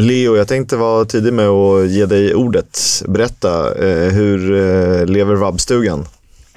[0.00, 2.78] Leo, jag tänkte vara tidig med att ge dig ordet.
[3.08, 6.04] Berätta, eh, hur eh, lever vabbstugan?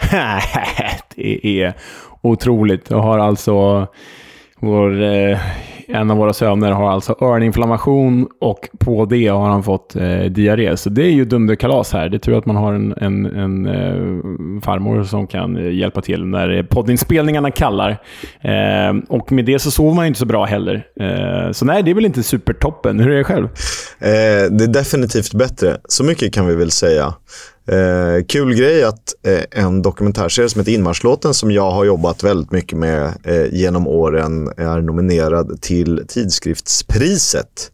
[1.15, 1.73] det är
[2.21, 2.89] otroligt.
[2.89, 3.87] Jag har alltså
[4.59, 5.39] vår eh,
[5.93, 10.77] en av våra söner har alltså öroninflammation och på det har han fått eh, diarré.
[10.77, 12.09] Så det är ju dunderkalas här.
[12.09, 16.01] Det är tur att man har en, en, en eh, farmor som kan eh, hjälpa
[16.01, 17.89] till när eh, poddinspelningarna kallar.
[18.41, 20.83] Eh, och med det så sover man ju inte så bra heller.
[20.99, 22.99] Eh, så nej, det är väl inte supertoppen.
[22.99, 23.45] Hur är det själv?
[23.99, 25.77] Eh, det är definitivt bättre.
[25.87, 27.13] Så mycket kan vi väl säga.
[27.71, 32.51] Eh, kul grej att eh, en dokumentärserie som heter Inmarschlåten som jag har jobbat väldigt
[32.51, 37.71] mycket med eh, genom åren är nominerad till tidskriftspriset.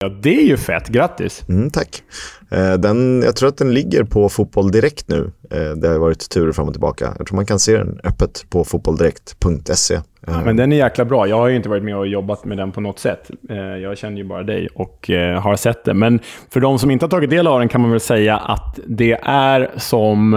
[0.00, 0.88] Ja, det är ju fett.
[0.88, 1.44] Grattis!
[1.48, 2.02] Mm, tack.
[2.50, 5.30] Eh, den, jag tror att den ligger på Fotboll Direkt nu.
[5.50, 7.14] Eh, det har varit turer fram och tillbaka.
[7.18, 10.00] Jag tror man kan se den öppet på fotbolldirekt.se.
[10.26, 11.26] Ja, men den är jäkla bra.
[11.28, 13.30] Jag har ju inte varit med och jobbat med den på något sätt.
[13.50, 15.10] Eh, jag känner ju bara dig och
[15.42, 15.98] har sett den.
[15.98, 18.78] Men för de som inte har tagit del av den kan man väl säga att
[18.86, 20.34] det är som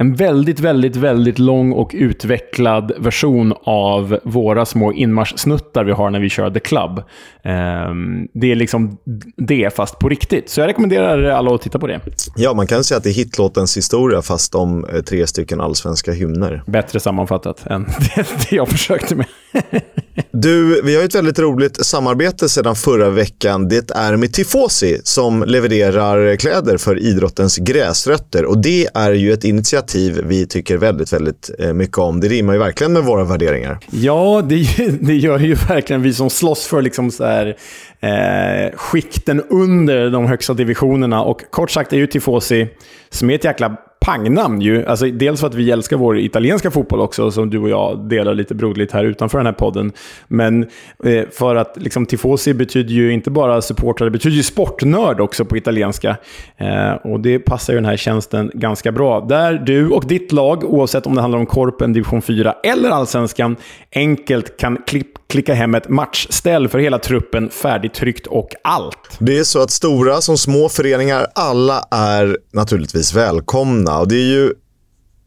[0.00, 6.20] en väldigt, väldigt, väldigt lång och utvecklad version av våra små inmarschsnuttar vi har när
[6.20, 7.02] vi kör The Club.
[7.42, 8.98] Ehm, det är liksom
[9.36, 10.50] det, fast på riktigt.
[10.50, 12.00] Så jag rekommenderar alla att titta på det.
[12.36, 16.12] Ja, man kan säga att det är hitlåtens historia, fast om eh, tre stycken allsvenska
[16.12, 16.62] hymner.
[16.66, 17.84] Bättre sammanfattat än
[18.16, 19.26] det jag försökte med.
[20.30, 23.68] Du, vi har ett väldigt roligt samarbete sedan förra veckan.
[23.68, 28.44] Det är med Tifosi som levererar kläder för idrottens gräsrötter.
[28.44, 32.20] Och det är ju ett initiativ vi tycker väldigt, väldigt eh, mycket om.
[32.20, 33.78] Det rimmar ju verkligen med våra värderingar.
[33.90, 34.66] Ja, det,
[35.00, 37.56] det gör ju verkligen vi som slåss för liksom så här,
[38.00, 41.22] eh, skikten under de högsta divisionerna.
[41.22, 42.68] Och kort sagt är ju Tifosi,
[43.10, 44.86] som är ett jäkla pangnamn ju.
[44.86, 48.34] Alltså, dels för att vi älskar vår italienska fotboll också, som du och jag delar
[48.34, 49.92] lite broderligt här utanför den här podden.
[50.28, 50.62] Men
[51.04, 55.44] eh, för att liksom, tifosi betyder ju inte bara supportrar, det betyder ju sportnörd också
[55.44, 56.16] på italienska.
[56.56, 59.20] Eh, och det passar ju den här tjänsten ganska bra.
[59.20, 63.56] Där du och ditt lag, oavsett om det handlar om Korpen, Division 4 eller Allsvenskan,
[63.94, 69.16] enkelt kan klipp klicka hem ett matchställ för hela truppen, färdigtryckt och allt.
[69.18, 73.87] Det är så att stora som små föreningar, alla är naturligtvis välkomna.
[73.96, 74.52] Och det är ju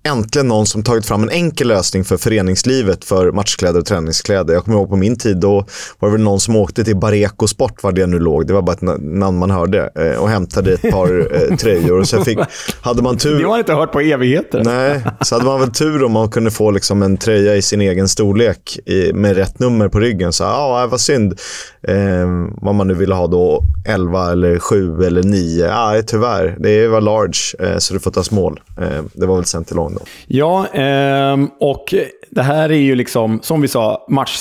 [0.03, 4.53] äntligen någon som tagit fram en enkel lösning för föreningslivet för matchkläder och träningskläder.
[4.53, 5.66] Jag kommer ihåg på min tid, då
[5.99, 8.47] var det väl någon som åkte till Bareko Sport, var det nu låg.
[8.47, 9.91] Det var bara ett namn man hörde.
[9.95, 11.99] Eh, och hämtade ett par eh, tröjor.
[11.99, 12.39] Och så fick,
[12.81, 13.38] hade man tur...
[13.38, 14.63] Det har man inte hört på evigheter.
[14.63, 17.81] Nej, så hade man väl tur om man kunde få liksom en tröja i sin
[17.81, 20.33] egen storlek i, med rätt nummer på ryggen.
[20.33, 21.39] Så ja, vad synd.
[21.87, 22.27] Eh,
[22.61, 25.69] vad man nu ville ha då, 11 eller 7 eller 9.
[25.71, 26.55] Ah, tyvärr.
[26.59, 28.59] Det var large, eh, så du får ta small.
[28.81, 30.01] Eh, det var väl sent till lång då.
[30.27, 31.93] Ja, eh, och
[32.29, 34.39] det här är ju liksom, som vi sa, match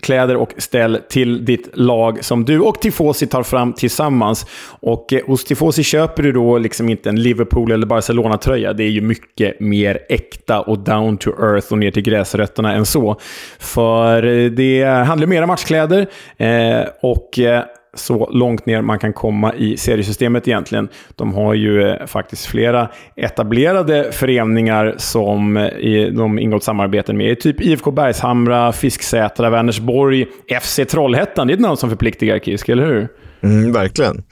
[0.00, 4.46] kläder och ställ till ditt lag som du och Tifosi tar fram tillsammans.
[4.80, 8.72] Och eh, hos Tifosi köper du då liksom inte en Liverpool eller Barcelona-tröja.
[8.72, 12.86] Det är ju mycket mer äkta och down to earth och ner till gräsrötterna än
[12.86, 13.16] så.
[13.58, 16.06] För eh, det handlar mer om matchkläder
[16.36, 20.88] eh, och eh, så långt ner man kan komma i seriesystemet egentligen.
[21.16, 27.40] De har ju eh, faktiskt flera etablerade föreningar som eh, de ingått samarbeten med.
[27.40, 30.26] Typ IFK Bergshamra, Fisksätra, Vänersborg,
[30.62, 31.46] FC Trollhättan.
[31.46, 33.08] Det är ett namn som förpliktigar, Kisk, eller hur?
[33.42, 34.22] Mm, verkligen.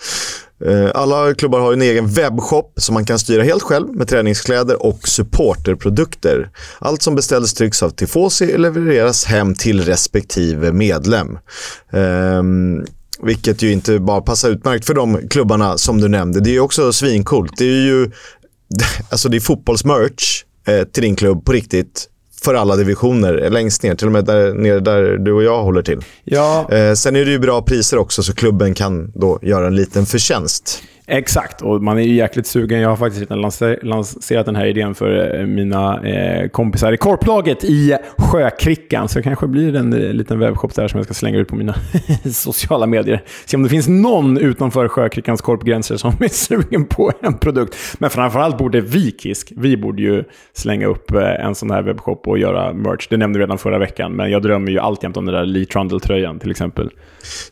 [0.64, 4.86] Eh, alla klubbar har en egen webbshop som man kan styra helt själv med träningskläder
[4.86, 6.50] och supporterprodukter.
[6.78, 11.38] Allt som beställs trycks av Tifosi och levereras hem till respektive medlem.
[11.92, 12.84] Ehm,
[13.22, 16.40] vilket ju inte bara passar utmärkt för de klubbarna som du nämnde.
[16.40, 17.52] Det är ju också svincoolt.
[17.56, 18.10] Det är ju
[19.10, 22.08] alltså det är fotbollsmerch eh, till din klubb på riktigt
[22.42, 25.82] för alla divisioner längst ner, till och med där nere där du och jag håller
[25.82, 26.00] till.
[26.24, 26.72] Ja.
[26.72, 30.06] Eh, sen är det ju bra priser också, så klubben kan då göra en liten
[30.06, 30.82] förtjänst.
[31.10, 32.80] Exakt, och man är ju jäkligt sugen.
[32.80, 33.50] Jag har faktiskt redan
[33.82, 39.08] lanserat den här idén för eh, mina eh, kompisar i korplaget i Sjökrickan.
[39.08, 41.56] Så det kanske blir en eh, liten webbshop där som jag ska slänga ut på
[41.56, 41.74] mina
[42.32, 43.22] sociala medier.
[43.46, 47.76] Se om det finns någon utanför Sjökrickans korpgränser som är sugen på en produkt.
[47.98, 52.28] Men framförallt borde vi, Kisk, vi borde ju slänga upp eh, en sån här webbshop
[52.28, 53.06] och göra merch.
[53.10, 55.66] Det nämnde du redan förra veckan, men jag drömmer ju alltjämt om den där Lee
[55.66, 56.90] Trundle-tröjan till exempel.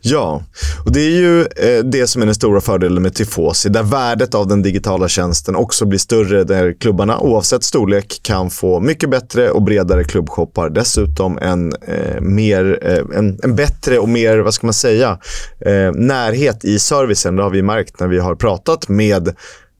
[0.01, 0.43] Ja,
[0.85, 3.15] och det är ju eh, det som är den stora fördelen med
[3.53, 8.49] sig, där värdet av den digitala tjänsten också blir större, där klubbarna oavsett storlek kan
[8.49, 10.69] få mycket bättre och bredare klubbshoppar.
[10.69, 15.19] Dessutom en, eh, mer, eh, en, en, bättre och mer, vad ska man säga,
[15.59, 17.35] eh, närhet i servicen.
[17.35, 19.35] Det har vi märkt när vi har pratat med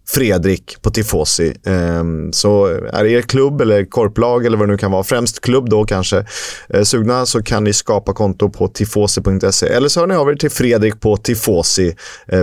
[0.09, 1.53] Fredrik på Tifosi.
[1.65, 5.69] Ehm, så är er klubb eller korplag eller vad det nu kan vara, främst klubb
[5.69, 6.25] då kanske,
[6.69, 10.35] eh, sugna så kan ni skapa konto på tifosi.se eller så hör ni av er
[10.35, 11.95] till Fredrik på eh, Tifosi,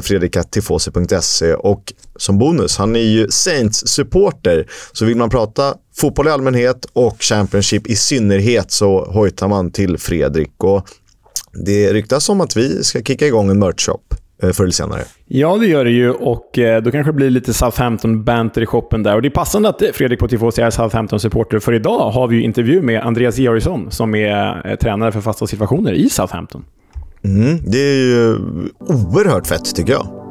[0.02, 6.86] fredrikatifosi.se och som bonus, han är ju Saints-supporter, så vill man prata fotboll i allmänhet
[6.92, 10.64] och Championship i synnerhet så hojtar man till Fredrik.
[10.64, 10.88] Och
[11.52, 15.02] det ryktas om att vi ska kicka igång en merch-shop förr eller senare.
[15.26, 19.02] Ja, det gör det ju och eh, då kanske det blir lite Southampton-banter i shoppen
[19.02, 19.14] där.
[19.14, 22.42] Och det är passande att Fredrik på Tifosi är Southampton-supporter, för idag har vi ju
[22.42, 26.64] intervju med Andreas Georgsson som är eh, tränare för fasta situationer i Southampton.
[27.24, 28.38] Mm, det är ju
[28.78, 30.23] oerhört fett tycker jag.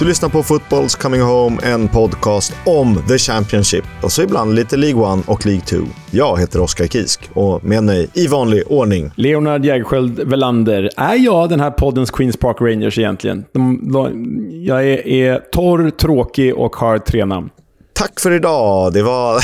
[0.00, 4.76] Du lyssnar på Football's Coming Home, en podcast om The Championship och så ibland lite
[4.76, 5.76] League 1 och League 2.
[6.10, 9.10] Jag heter Oskar Kisk och med mig i vanlig ordning.
[9.14, 10.90] Leonard Jägerskiöld Velander.
[10.96, 13.44] Är jag den här poddens Queens Park Rangers egentligen?
[13.52, 17.50] De, de, jag är, är torr, tråkig och har tre namn.
[17.92, 18.92] Tack för idag.
[18.92, 19.40] Det var...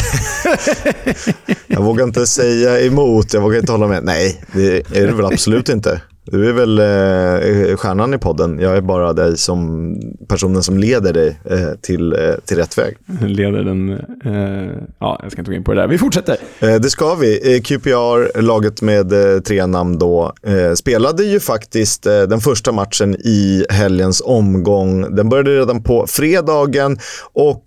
[1.66, 4.04] jag vågar inte säga emot, jag vågar inte hålla med.
[4.04, 6.00] Nej, det är det väl absolut inte.
[6.30, 8.58] Du är väl eh, stjärnan i podden.
[8.58, 9.94] Jag är bara dig som
[10.28, 12.96] personen som leder dig eh, till, eh, till rätt väg.
[13.20, 13.90] Leder den...
[14.24, 15.88] Eh, ja, jag ska inte gå in på det där.
[15.88, 16.36] Vi fortsätter.
[16.60, 17.54] Eh, det ska vi.
[17.54, 20.32] Eh, QPR, laget med eh, tre namn då,
[20.74, 25.14] spelade ju faktiskt den första matchen i helgens omgång.
[25.16, 26.98] Den började redan på fredagen
[27.32, 27.64] och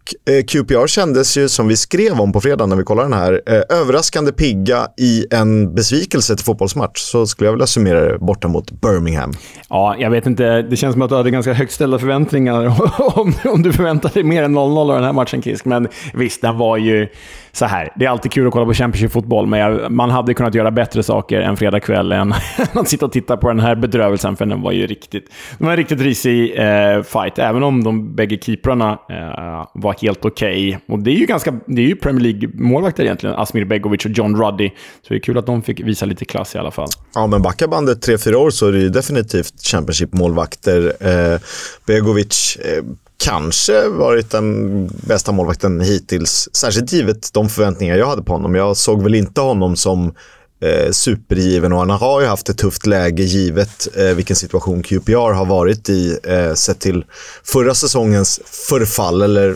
[0.47, 4.31] QPR kändes ju, som vi skrev om på fredag när vi kollade den här, överraskande
[4.31, 6.99] pigga i en besvikelse till fotbollsmatch.
[6.99, 8.17] Så skulle jag vilja summera det
[8.49, 9.33] mot Birmingham.
[9.69, 10.61] Ja, jag vet inte.
[10.61, 12.81] Det känns som att du hade ganska högt ställda förväntningar
[13.17, 15.65] om, om du förväntade dig mer än 0-0 av den här matchen, Kisk.
[15.65, 17.07] Men visst, den var ju
[17.51, 17.93] så här.
[17.95, 21.03] Det är alltid kul att kolla på Championship-fotboll, men jag, man hade kunnat göra bättre
[21.03, 22.33] saker en fredagkväll än
[22.73, 25.31] att sitta och titta på den här bedrövelsen, för den var ju riktigt...
[25.57, 30.25] Det var en riktigt risig eh, fight, även om de bägge keeprarna eh, var helt
[30.25, 30.67] okej.
[30.67, 30.79] Okay.
[30.87, 31.59] Och det är ju ganska...
[31.65, 34.69] Det är ju Premier League-målvakter egentligen, Asmir Begovic och John Ruddy.
[35.01, 36.89] Så det är kul att de fick visa lite klass i alla fall.
[37.15, 40.93] Ja, men backar bandet 3-4 år så är det ju definitivt Championship-målvakter.
[40.99, 41.39] Eh,
[41.85, 42.83] Begovic eh,
[43.19, 46.49] kanske varit den bästa målvakten hittills.
[46.53, 48.55] Särskilt givet de förväntningar jag hade på honom.
[48.55, 50.13] Jag såg väl inte honom som
[50.61, 55.33] eh, supergiven och han har ju haft ett tufft läge givet eh, vilken situation QPR
[55.33, 57.05] har varit i eh, sett till
[57.43, 59.55] förra säsongens förfall eller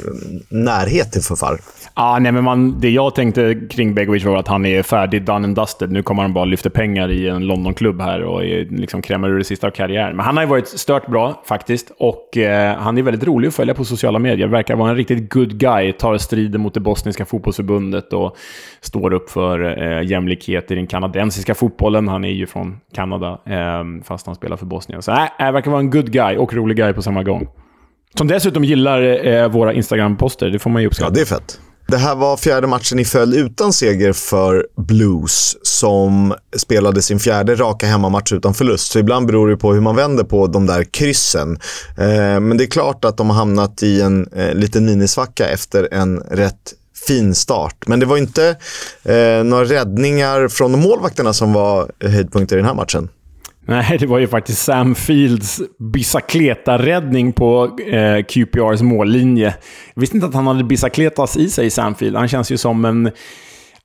[0.50, 1.58] närhet till förfall.
[1.96, 5.48] Ah, nej, men man, det jag tänkte kring Begovic var att han är färdig, done
[5.48, 5.92] and dusted.
[5.92, 9.38] Nu kommer han bara lyfta pengar i en Londonklubb här och är, liksom krämar ur
[9.38, 10.16] det sista av karriären.
[10.16, 13.56] Men han har ju varit stört bra faktiskt och eh, han är väldigt rolig att
[13.56, 14.48] följa på sociala medier.
[14.48, 15.94] Verkar vara en riktigt good guy.
[15.94, 18.38] Tar striden mot det bosniska fotbollsförbundet och
[18.82, 22.08] står upp för eh, jämlikhet i den kanadensiska fotbollen.
[22.08, 25.02] Han är ju från Kanada, eh, fast han spelar för Bosnien.
[25.02, 27.48] Så äh, äh, verkar vara en good guy och rolig guy på samma gång.
[28.18, 30.50] Som dessutom gillar eh, våra Instagram-poster.
[30.50, 31.12] Det får man ju uppskatta.
[31.12, 31.60] Ja, det är fett.
[31.88, 37.56] Det här var fjärde matchen i följd utan seger för Blues som spelade sin fjärde
[37.56, 38.92] raka hemmamatch utan förlust.
[38.92, 41.58] Så ibland beror det på hur man vänder på de där kryssen.
[41.98, 45.88] Eh, men det är klart att de har hamnat i en eh, liten minisvacka efter
[45.92, 46.74] en rätt
[47.08, 47.88] fin start.
[47.88, 48.56] Men det var inte
[49.04, 53.10] eh, några räddningar från målvakterna som var höjdpunkter i den här matchen.
[53.66, 59.56] Nej, det var ju faktiskt Sam Fields bicicleta-räddning på eh, QPRs mållinje.
[59.94, 62.16] Jag visste inte att han hade bicicletas i sig, Sam Field.
[62.16, 63.12] Han känns ju som en,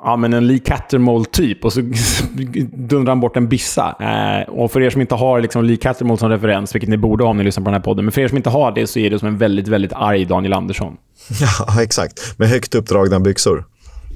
[0.05, 1.81] ja, men en Lee Cattermole-typ och så
[2.73, 3.97] dundrar han bort en bissa.
[4.01, 7.25] Eh, och för er som inte har liksom Lee Cattermole som referens, vilket ni borde
[7.25, 8.87] ha om ni lyssnar på den här podden, men för er som inte har det
[8.87, 10.97] så är det som en väldigt, väldigt arg Daniel Andersson.
[11.41, 12.39] Ja, exakt.
[12.39, 13.65] Med högt uppdragna byxor.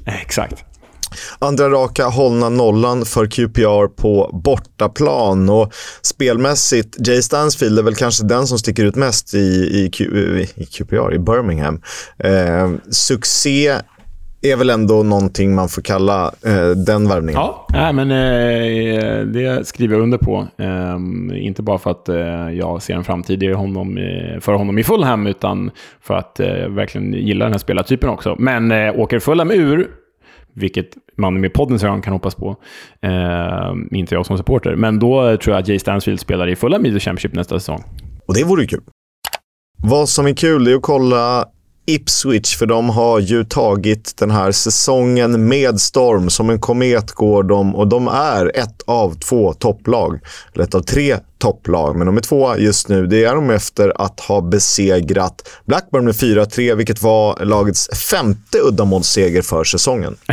[0.06, 0.64] Exakt.
[1.38, 5.48] Andra raka hållna nollan för QPR på bortaplan.
[5.48, 5.72] Och
[6.02, 10.04] spelmässigt, Jay Stansfield är väl kanske den som sticker ut mest i, i, Q,
[10.54, 11.80] i QPR, i Birmingham.
[12.18, 13.80] Eh, succé
[14.42, 17.40] är väl ändå någonting man får kalla eh, den värvningen.
[17.40, 20.46] Ja, nej, men eh, det skriver jag under på.
[20.58, 23.98] Eh, inte bara för att eh, jag ser en framtid i honom,
[24.40, 25.70] för honom i Fulham, utan
[26.00, 28.36] för att jag verkligen gillar den här spelartypen också.
[28.38, 29.90] Men åker Fulham ur
[30.54, 32.56] vilket man med poddens ögon kan hoppas på.
[33.00, 34.76] Eh, inte jag som supporter.
[34.76, 37.84] Men då tror jag att Jay Stansfield spelar i fulla Media Championship nästa säsong.
[38.28, 38.82] Och det vore kul.
[39.82, 41.44] Vad som är kul är att kolla
[41.86, 46.30] Ipswich, för de har ju tagit den här säsongen med storm.
[46.30, 50.20] Som en komet går de och de är ett av två topplag,
[50.54, 51.96] eller ett av tre topplag.
[51.96, 53.06] Men de är tvåa just nu.
[53.06, 59.42] Det är de efter att ha besegrat Blackburn med 4-3, vilket var lagets femte uddamålsseger
[59.42, 60.16] för säsongen.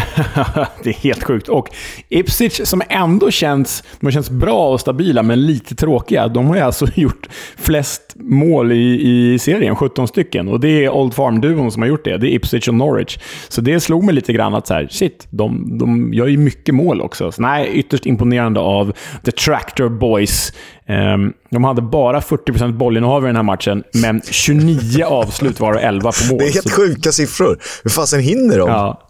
[0.84, 1.50] det är helt sjukt.
[1.50, 1.68] Och
[2.10, 6.28] Ipswich, som ändå känns, de känns bra och stabila, men lite tråkiga.
[6.28, 9.02] De har ju alltså gjort flest mål i,
[9.34, 10.48] i serien, 17 stycken.
[10.48, 12.18] Och det är Old Farm-duon som har gjort det.
[12.18, 13.18] Det är Ipswich och Norwich.
[13.48, 16.76] Så det slog mig lite grann att så här, shit, de, de gör ju mycket
[16.76, 17.32] mål också.
[17.32, 18.94] Så nej, ytterst imponerande av
[19.26, 20.54] The Tractor Boys.
[20.90, 25.80] Um, de hade bara 40% bollinnehav i den här matchen, men 29 avslut var det
[25.80, 26.40] 11 på mål.
[26.40, 27.58] Det är helt sjuka siffror.
[27.84, 28.70] Hur fasen hinner de?
[28.70, 29.02] Ja.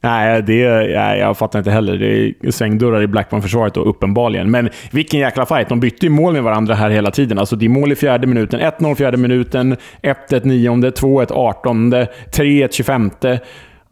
[0.00, 1.96] Nej, det, nej, jag fattar inte heller.
[1.96, 4.50] Det är svängdörrar i Blackburn-försvaret uppenbarligen.
[4.50, 5.68] Men vilken jäkla fight.
[5.68, 7.38] De bytte ju mål med varandra här hela tiden.
[7.38, 12.72] Alltså, det är mål i fjärde minuten, 1-0 fjärde minuten, 1-1 nionde, 2-1 artonde, 3-1
[12.72, 13.40] tjugofemte.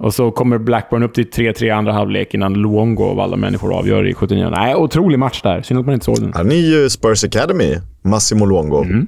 [0.02, 4.06] Och så kommer Blackburn upp till 3-3 andra halvlek innan Luongo av alla människor avgör
[4.06, 4.48] i 79.
[4.50, 5.62] Nej, otrolig match där.
[5.62, 6.32] Synd att man inte såg den.
[6.34, 8.84] Han är ju Spurs Academy, Massimo Luongo.
[8.84, 9.06] Mm.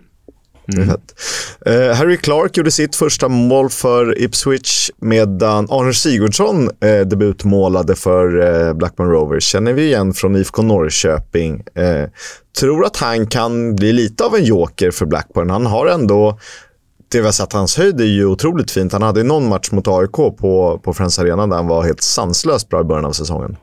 [0.74, 0.88] Mm.
[0.88, 8.36] Uh, Harry Clark gjorde sitt första mål för Ipswich medan Arne Sigurdsson uh, debutmålade för
[8.36, 9.44] uh, Blackburn Rovers.
[9.44, 11.62] Känner vi igen från IFK Norrköping.
[12.60, 15.50] tror att han kan bli lite av en joker för Blackburn.
[15.50, 16.38] Han har ändå
[17.12, 18.92] det vi har sett hans höjd är ju otroligt fint.
[18.92, 22.68] Han hade någon match mot AIK på, på Friends Arena där han var helt sanslöst
[22.68, 23.56] bra i början av säsongen.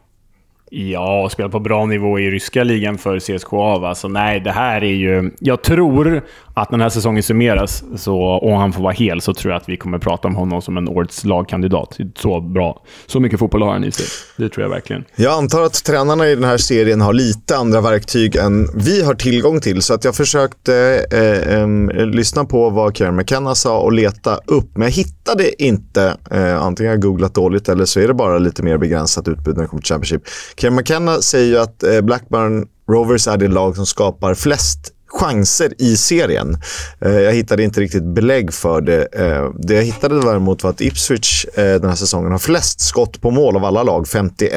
[0.74, 3.80] Ja, och spelar på bra nivå i ryska ligan för CSKA.
[3.80, 3.96] Va?
[3.96, 5.32] Så nej, det här är ju...
[5.40, 9.34] Jag tror att när den här säsongen summeras så, och han får vara hel så
[9.34, 11.98] tror jag att vi kommer prata om honom som en årets lagkandidat.
[12.15, 12.84] Så bra.
[13.05, 14.05] Så mycket fotboll har han i sig.
[14.38, 15.03] Det tror jag verkligen.
[15.15, 19.13] Jag antar att tränarna i den här serien har lite andra verktyg än vi har
[19.13, 19.81] tillgång till.
[19.81, 24.70] Så att jag försökte eh, eh, lyssna på vad Kieran McKenna sa och leta upp.
[24.74, 26.17] Men jag hittade inte.
[26.31, 29.55] Eh, antingen har jag googlat dåligt eller så är det bara lite mer begränsat utbud
[29.55, 30.22] när det kommer till Championship.
[30.58, 35.74] Kieran McKenna säger ju att eh, Blackburn Rovers är det lag som skapar flest chanser
[35.77, 36.58] i serien.
[37.06, 39.08] Eh, jag hittade inte riktigt belägg för det.
[39.13, 43.22] Eh, det jag hittade däremot var att Ipswich eh, den här säsongen har flest skott
[43.22, 44.51] på mål av alla lag, 51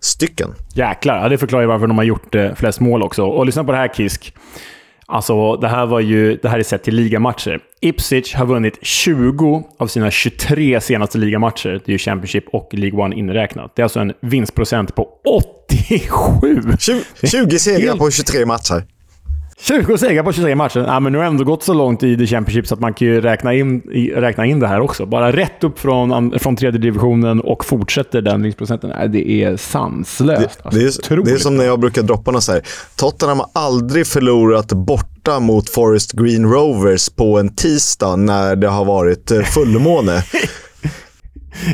[0.00, 0.54] stycken.
[0.74, 3.24] Jäklar, ja, det förklarar varför de har gjort flest mål också.
[3.24, 4.34] Och lyssna på det här Kisk.
[5.06, 7.60] Alltså, det här, var ju, det här är sett till ligamatcher.
[7.80, 11.68] Ipswich har vunnit 20 av sina 23 senaste ligamatcher.
[11.84, 13.72] Det är ju Championship och League One inräknat.
[13.76, 15.08] Det är alltså en vinstprocent på
[15.68, 16.62] 87!
[16.78, 18.84] 20, 20 segrar på 23 matcher.
[19.62, 20.84] 20 segrar på 23 matcher.
[20.86, 22.94] Ja, men nu har det ändå gått så långt i The Championship så att man
[22.94, 23.80] kan ju räkna in,
[24.14, 25.06] räkna in det här också.
[25.06, 28.90] Bara rätt upp från, från tredje divisionen och fortsätter den vinstprocenten.
[28.98, 30.40] Nej, det är sanslöst.
[30.40, 32.62] Det, alltså, det, är, det är som när jag brukar droppa något så här.
[32.96, 38.84] Tottenham har aldrig förlorat borta mot Forest Green Rovers på en tisdag när det har
[38.84, 40.22] varit eh, fullmåne.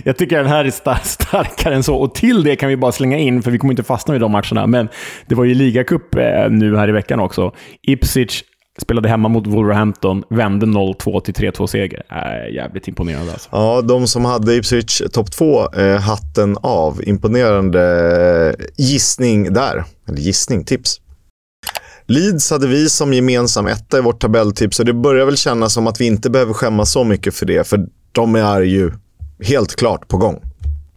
[0.04, 1.97] Jag tycker den här är star starkare än så.
[1.97, 4.32] Och till det kan vi bara slänga in, för vi kommer inte fastna i de
[4.32, 4.88] matcherna, men
[5.26, 7.52] det var ju ligacup eh, nu här i veckan också.
[7.82, 8.42] Ipswich
[8.80, 12.02] spelade hemma mot Wolverhampton, vände 0-2 till 3-2-seger.
[12.11, 13.49] Äh, jävligt imponerande alltså.
[13.52, 17.00] Ja, de som hade Ipswich topp 2, eh, hatten av.
[17.04, 17.82] Imponerande
[18.58, 19.85] eh, gissning där.
[20.08, 21.00] Eller gissning, tips.
[22.06, 25.87] Leeds hade vi som gemensam etta i vårt tabelltips och det börjar väl kännas som
[25.87, 28.92] att vi inte behöver skämmas så mycket för det, för de är ju
[29.45, 30.40] helt klart på gång.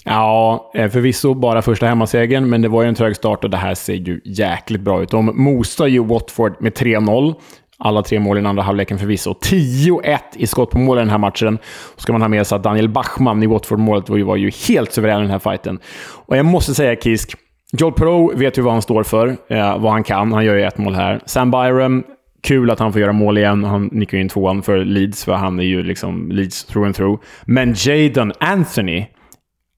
[0.04, 3.58] Ja, eh, förvisso bara första hemmasegern, men det var ju en trög start och det
[3.58, 5.10] här ser ju jäkligt bra ut.
[5.10, 7.34] De mosar ju Watford med 3-0.
[7.78, 9.34] Alla tre mål i den andra halvleken förvisso.
[9.34, 11.58] 10-1 i skott på mål i den här matchen.
[11.96, 14.52] Och ska man ha med sig att Daniel Bachmann i Watford-målet var ju, var ju
[14.68, 15.80] helt suverän i den här fighten.
[16.26, 17.36] Och jag måste säga, Kisk,
[17.72, 20.34] Joel Pro vet ju vad han står för, eh, vad han kan.
[20.34, 21.22] Han gör ju ett mål här.
[21.26, 22.04] Sam Byram,
[22.42, 23.64] Kul att han får göra mål igen.
[23.64, 27.22] Han nickar in tvåan för Leeds, för han är ju liksom Leeds through and through.
[27.46, 29.06] Men Jadon Anthony,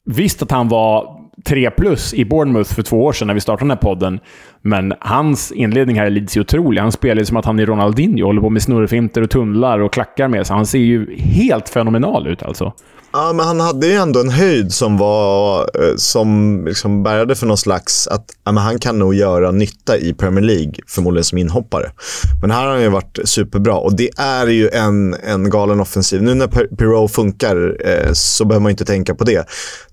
[0.06, 3.64] visst att han var 3 plus i Bournemouth för två år sedan när vi startade
[3.64, 4.20] den här podden.
[4.66, 6.82] Men hans inledning här i Leeds är otrolig.
[6.82, 9.94] Han spelar ju som att han är Ronaldinho, håller på med snurrfinter och tunnlar och
[9.94, 10.56] klackar med sig.
[10.56, 12.74] Han ser ju helt fenomenal ut alltså.
[13.16, 17.46] Ja, men han hade ju ändå en höjd som var eh, som liksom bärgade för
[17.46, 21.38] någon slags att ja, men han kan nog göra nytta i Premier League, förmodligen som
[21.38, 21.92] inhoppare.
[22.42, 26.22] Men här har han ju varit superbra och det är ju en, en galen offensiv.
[26.22, 29.48] Nu när Pirou funkar eh, så behöver man inte tänka på det.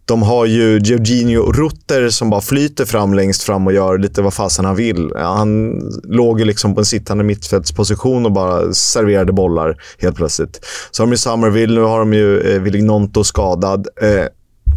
[0.05, 4.35] De har ju Georginio Rutter som bara flyter fram längst fram och gör lite vad
[4.35, 5.13] fasen han vill.
[5.17, 10.61] Han låg ju liksom på en sittande mittfältsposition och bara serverade bollar helt plötsligt.
[10.91, 13.89] Så har de ju Summerville, nu har de ju eh, Villignonto skadad.
[14.03, 14.27] Eh,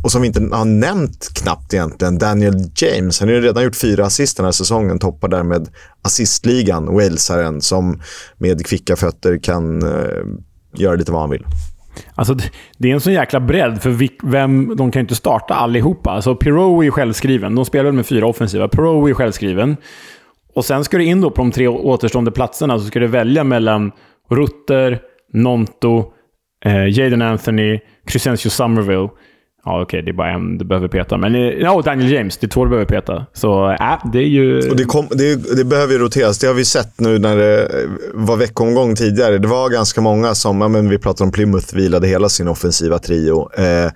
[0.03, 3.19] och som vi inte har nämnt knappt egentligen, Daniel James.
[3.19, 4.99] Han har ju redan gjort fyra assist den här säsongen.
[4.99, 5.69] Toppar därmed
[6.01, 8.01] assistligan, walesaren, som
[8.37, 10.23] med kvicka fötter kan eh,
[10.75, 11.45] göra lite vad han vill.
[12.15, 12.35] Alltså,
[12.77, 16.11] det är en sån jäkla bredd, för vem, de kan ju inte starta allihopa.
[16.11, 17.55] Alltså, Pirou är självskriven.
[17.55, 18.67] De spelar med fyra offensiva.
[18.67, 19.77] Pirou är självskriven.
[20.55, 23.43] Och sen ska du in då på de tre återstående platserna, så ska du välja
[23.43, 23.91] mellan
[24.29, 24.99] Rutter,
[25.33, 26.13] Nonto,
[26.65, 29.09] eh, Jaden Anthony, Crescencio Somerville.
[29.65, 31.17] Ja, okej, okay, det är bara en du behöver peta.
[31.17, 33.25] Men eh, ja, Daniel James, det är två du behöver peta.
[33.33, 34.69] Så äh, det är ju...
[34.69, 36.39] Och det, kom, det, det, behöver ju roteras.
[36.39, 37.69] Det har vi sett nu när det
[38.13, 39.37] var veckomgång tidigare.
[39.37, 42.99] Det var ganska många som, ja, men vi pratade om Plymouth, vilade hela sin offensiva
[42.99, 43.49] trio.
[43.57, 43.91] Eh,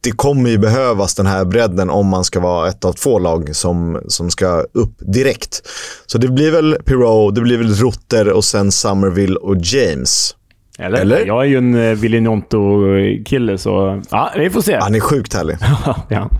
[0.00, 3.56] det kommer ju behövas den här bredden om man ska vara ett av två lag
[3.56, 5.62] som, som ska upp direkt.
[6.06, 10.34] Så det blir väl Pirou, det blir väl Rutter och sen Somerville och James.
[10.82, 11.00] Eller?
[11.00, 11.26] Eller?
[11.26, 14.78] Jag är ju en eh, Villinonto-kille, så ja, vi får se.
[14.80, 15.56] Han är sjukt härlig.
[16.08, 16.30] ja.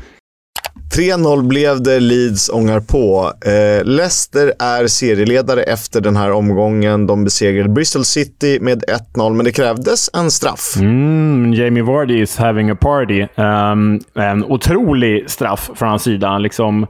[0.96, 3.32] 3-0 blev det, Leeds ångar på.
[3.46, 7.06] Eh, Leicester är serieledare efter den här omgången.
[7.06, 8.84] De besegrade Bristol City med
[9.14, 10.76] 1-0, men det krävdes en straff.
[10.76, 13.26] Mm, Jamie Vardy is having a party.
[13.37, 16.28] Um, en otrolig straff från hans sida.
[16.28, 16.87] Han, liksom,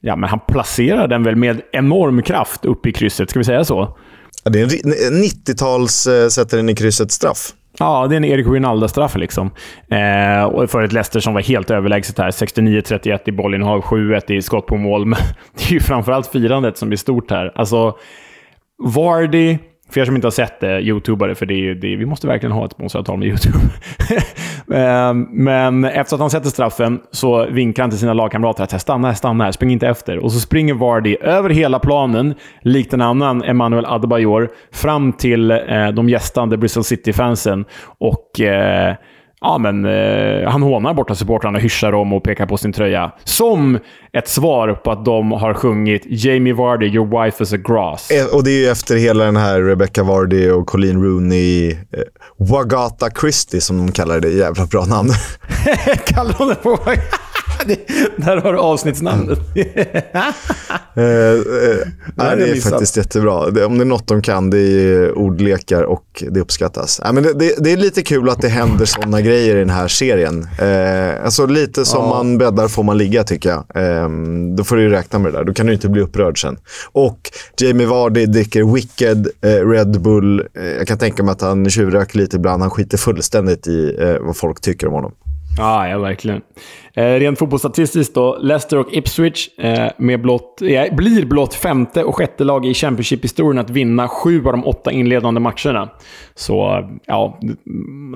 [0.00, 3.64] ja, men han placerar den väl med enorm kraft upp i krysset, ska vi säga
[3.64, 3.96] så?
[4.44, 4.62] Det är
[5.06, 7.52] en 90-tals äh, eh, sätter den i krysset-straff.
[7.78, 9.50] Ja, det är en Erik Rinalda-straff liksom.
[9.90, 12.30] Eh, och för ett Leicester som var helt överlägset här.
[12.30, 15.06] 69-31 i bollinnehav, 7-1 i skott på mål.
[15.06, 15.18] Men
[15.58, 17.52] det är ju framförallt firandet som är stort här.
[17.54, 17.96] Alltså,
[18.82, 19.58] Vardy
[19.92, 22.52] för er som inte har sett det, YouTubare, för det är, det vi måste verkligen
[22.52, 23.58] ha ett sponsravtal med YouTube.
[24.74, 29.08] Ehm, men efter att han sätter straffen så vinkar han till sina lagkamrater att stanna
[29.08, 30.18] här, stanna här, spring inte efter.
[30.18, 35.88] Och så springer Vardy över hela planen, likt en annan Emmanuel Adebayor, fram till eh,
[35.88, 37.64] de gästande Bristol City-fansen
[37.98, 38.94] och eh,
[39.42, 43.12] ja, men, eh, han hånar borta supportrarna, hyschar dem och pekar på sin tröja.
[43.24, 43.78] Som
[44.12, 48.10] ett svar på att de har sjungit “Jamie Vardy, your wife is a grass”.
[48.10, 51.76] Eh, och det är ju efter hela den här Rebecca Vardy och Colleen Rooney, eh,
[52.36, 54.30] Wagata Christie som de kallar det.
[54.30, 55.10] Jävla bra namn.
[56.06, 56.78] kallar de det på
[58.16, 59.38] Där har du avsnittsnamnet.
[59.54, 61.36] eh, eh,
[62.16, 63.50] det är faktiskt jättebra.
[63.50, 67.00] Det, om det är något de kan, det är ordlekar och det uppskattas.
[67.00, 69.70] Eh, men det, det, det, är lite kul att det händer sådana grejer i den
[69.70, 70.48] här serien.
[70.58, 72.08] Eh, alltså lite som ja.
[72.08, 73.64] man bäddar får man ligga, tycker jag.
[73.74, 74.08] Eh,
[74.56, 75.44] då får du räkna med det där.
[75.44, 76.58] Då kan du inte bli upprörd sen.
[76.92, 80.40] Och Jamie Vardy dricker Wicked, eh, Red Bull.
[80.54, 82.62] Eh, jag kan tänka mig att han tjuvröker lite ibland.
[82.62, 85.12] Han skiter fullständigt i eh, vad folk tycker om honom.
[85.58, 86.40] Ah, ja, verkligen.
[86.94, 92.16] Eh, rent fotbollsstatistiskt då, Leicester och Ipswich eh, med blott, eh, blir blott femte och
[92.16, 95.88] sjätte lag i Championship-historien att vinna sju av de åtta inledande matcherna.
[96.34, 97.40] Så, eh, ja,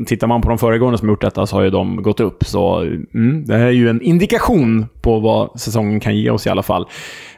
[0.06, 2.44] tittar man på de föregående som gjort detta så har ju de gått upp.
[2.44, 6.50] Så mm, det här är ju en indikation på vad säsongen kan ge oss i
[6.50, 6.86] alla fall.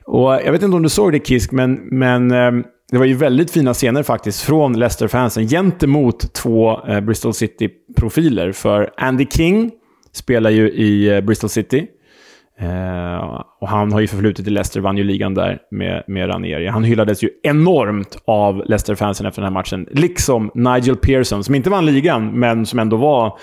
[0.05, 2.53] Och eh, Jag vet inte om du såg det Kisk, men, men eh,
[2.93, 8.53] det var ju väldigt fina scener faktiskt från Leicester-fansen gentemot två eh, Bristol City-profiler.
[8.53, 9.71] För Andy King
[10.13, 11.87] spelar ju i eh, Bristol City.
[12.61, 16.67] Eh, och han har ju förflutit i Leicester, vann ju ligan där med, med Ranieri.
[16.67, 19.89] Han hyllades ju enormt av Leicester-fansen efter den här matchen.
[19.91, 23.39] Liksom Nigel Pearson, som inte vann ligan, men som ändå var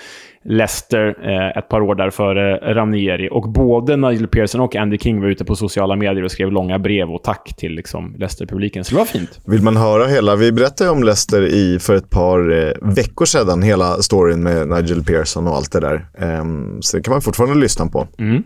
[0.48, 3.28] Leicester eh, ett par år där före Ranieri.
[3.32, 6.78] Och både Nigel Pearson och Andy King var ute på sociala medier och skrev långa
[6.78, 8.84] brev och tack till liksom, Leicester-publiken.
[8.84, 9.40] Så det var fint.
[9.46, 10.36] Vill man höra hela?
[10.36, 15.04] Vi berättade om Leicester i, för ett par eh, veckor sedan, hela storyn med Nigel
[15.04, 16.06] Pearson och allt det där.
[16.18, 16.44] Eh,
[16.80, 18.08] så det kan man fortfarande lyssna på.
[18.18, 18.42] Mm.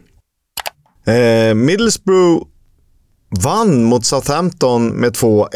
[1.06, 2.46] Eh, Middlesbrough
[3.44, 5.46] vann mot Southampton med 2-1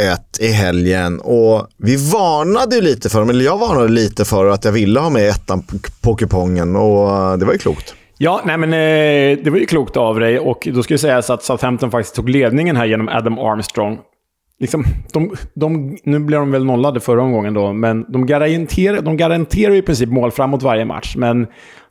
[0.41, 1.21] i helgen.
[1.21, 5.11] Och vi varnade ju lite för, eller jag varnade lite för att jag ville ha
[5.11, 5.63] med ettan
[6.03, 7.95] på kupongen och eh, det var ju klokt.
[8.19, 11.23] Ja, nej men eh, det var ju klokt av dig och då ska jag säga
[11.23, 13.99] så att Southampton faktiskt tog ledningen här genom Adam Armstrong.
[14.61, 19.17] Liksom, de, de, nu blev de väl nollade förra omgången då, men de garanterar, de
[19.17, 21.17] garanterar i princip mål framåt varje match.
[21.17, 21.47] Men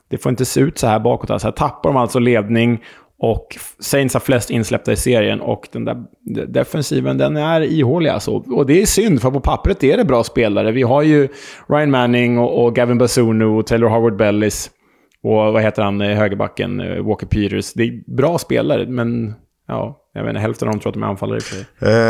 [0.09, 1.29] det får inte se ut så här bakåt.
[1.29, 2.79] Alltså, här tappar de alltså ledning
[3.23, 6.03] och Saints har flest insläppta i serien och den där
[6.47, 8.31] defensiven, den är ihålig alltså.
[8.31, 10.71] Och det är synd, för på pappret är det bra spelare.
[10.71, 11.27] Vi har ju
[11.69, 14.71] Ryan Manning och, och Gavin Bazunu och Taylor Howard Bellis.
[15.23, 17.73] Och vad heter han, eh, högerbacken, eh, Walker Peters.
[17.73, 19.33] Det är bra spelare, men
[19.67, 21.39] ja, jag vet inte, hälften av dem tror att de är anfallare.
[21.39, 21.41] i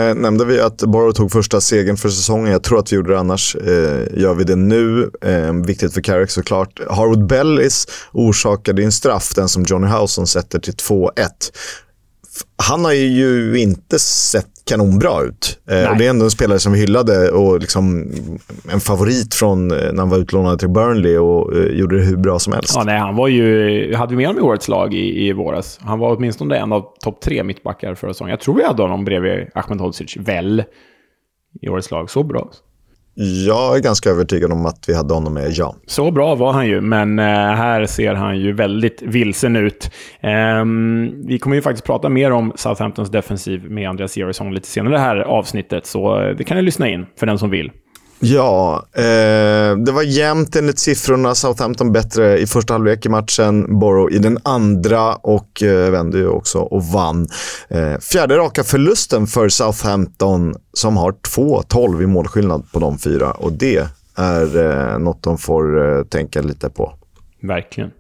[0.10, 2.52] Eh, nämnde vi att Borough tog första segern för säsongen?
[2.52, 3.56] Jag tror att vi gjorde det annars.
[3.56, 5.12] Eh, gör vi det nu?
[5.22, 6.80] Eh, viktigt för Carrick såklart.
[6.90, 11.10] Harwood Bellis orsakade en straff, den som Johnny Houson sätter till 2-1.
[12.56, 15.60] Han har ju inte sett kanonbra ut.
[15.70, 18.12] Eh, och det är ändå en spelare som vi hyllade och liksom
[18.72, 22.18] en favorit från eh, när han var utlånad till Burnley och eh, gjorde det hur
[22.18, 22.74] bra som helst.
[22.76, 23.96] Ja, nej, han var ju...
[23.96, 25.80] Hade vi med honom i årets lag i, i våras?
[25.82, 28.32] Han var åtminstone en av topp tre mittbackar förra säsongen.
[28.32, 30.64] Jag tror vi hade honom bredvid Ahmed Hodzic, väl,
[31.62, 32.10] i årets lag.
[32.10, 32.52] Så bra.
[33.16, 35.76] Jag är ganska övertygad om att vi hade honom med, ja.
[35.86, 39.92] Så bra var han ju, men eh, här ser han ju väldigt vilsen ut.
[40.22, 44.94] Ehm, vi kommer ju faktiskt prata mer om Southamptons defensiv med Andreas Georgsson lite senare
[44.94, 47.72] i det här avsnittet, så eh, det kan ni lyssna in för den som vill.
[48.26, 51.36] Ja, eh, det var jämnt enligt siffrorna.
[51.36, 53.80] Southampton bättre i första halvlek i matchen.
[53.80, 57.28] Borough i den andra och eh, vände ju också och vann.
[57.70, 63.32] Eh, fjärde raka förlusten för Southampton som har 2-12 i målskillnad på de fyra.
[63.32, 66.94] Och det är eh, något de får eh, tänka lite på.
[67.42, 67.92] Verkligen.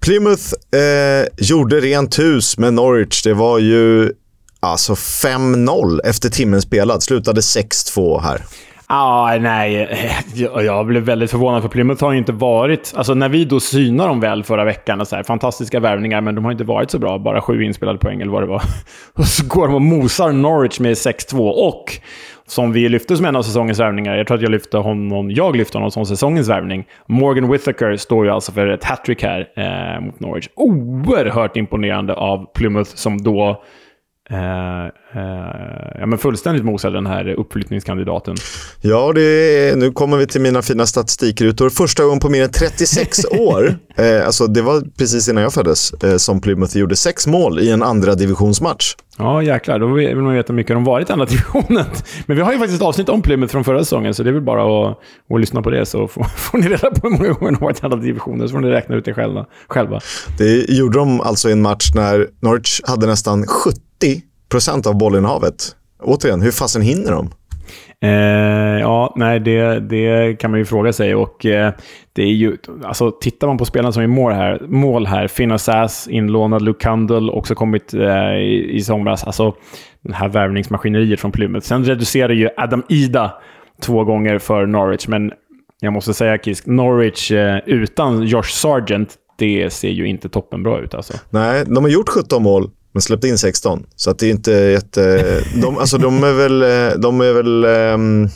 [0.00, 3.22] Plymouth eh, gjorde rent hus med Norwich.
[3.22, 4.12] Det var ju
[4.60, 7.02] alltså 5-0 efter timmen spelad.
[7.02, 8.42] Slutade 6-2 här.
[8.86, 9.88] Ah, nej,
[10.64, 12.92] jag blev väldigt förvånad för Plymouth har ju inte varit...
[12.96, 16.34] Alltså när vi då synar dem väl förra veckan, och så här, fantastiska värvningar, men
[16.34, 17.18] de har inte varit så bra.
[17.18, 18.62] Bara sju inspelade poäng eller vad det var.
[19.14, 21.50] Och så går de och mosar Norwich med 6-2.
[21.50, 21.84] Och
[22.46, 25.56] som vi lyfte som en av säsongens värvningar, jag tror att jag lyfte honom, jag
[25.56, 26.84] lyfte honom som säsongens värvning.
[27.06, 30.48] Morgan Whittaker står ju alltså för ett hattrick här eh, mot Norwich.
[30.54, 33.62] Oerhört imponerande av Plymouth som då
[34.30, 34.86] eh,
[35.98, 38.36] ja, men fullständigt mosade den här uppflyttningskandidaten.
[38.80, 41.70] Ja, det är, nu kommer vi till mina fina statistikrutor.
[41.70, 45.92] Första gången på mer än 36 år, uh, alltså det var precis innan jag föddes,
[46.24, 48.94] som Plymouth gjorde sex mål i en andra divisionsmatch.
[49.18, 49.78] Ja, jäklar.
[49.78, 51.84] Då vill man veta hur mycket de varit i andra divisionen.
[52.26, 54.32] Men vi har ju faktiskt ett avsnitt om Plymouth från förra säsongen, så det är
[54.32, 54.98] väl bara att,
[55.34, 57.82] att lyssna på det så får, får ni reda på hur många gånger de varit
[57.82, 59.46] i andra divisioner, så får ni räkna ut det själva.
[59.68, 60.00] själva.
[60.38, 64.22] Det gjorde de alltså i en match när Norwich hade nästan 70
[64.54, 65.76] procent av bollinnehavet.
[66.02, 67.30] Återigen, hur fasen hinner de?
[68.02, 71.14] Eh, ja, nej, det, det kan man ju fråga sig.
[71.14, 71.72] Och eh,
[72.12, 75.58] det är ju, alltså, tittar man på spelarna som är mål här, mål här Finn
[75.58, 79.24] Sass, inlånad, Luke Kundle, också kommit eh, i, i somras.
[79.24, 79.54] Alltså,
[80.02, 81.66] det här värvningsmaskineriet från Plymouth.
[81.66, 83.32] Sen reducerar ju Adam Ida
[83.82, 85.32] två gånger för Norwich, men
[85.80, 90.94] jag måste säga Kisk, Norwich eh, utan Josh Sargent, det ser ju inte toppenbra ut
[90.94, 91.14] alltså.
[91.30, 93.86] Nej, de har gjort 17 mål men släppte in 16.
[93.96, 95.40] Så att det är inte jätte...
[95.62, 96.62] De, alltså, de är väl...
[96.62, 97.64] Eh, de är väl...
[97.64, 98.28] Ehm,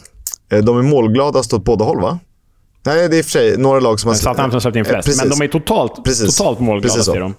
[0.52, 2.18] eh, de är målgladast åt båda håll, va?
[2.86, 4.14] Nej, det är i och för sig några lag som har...
[4.14, 5.22] Southampton släppt in flest, precis.
[5.22, 6.36] men de är totalt, precis.
[6.36, 7.34] totalt målgladast i dem.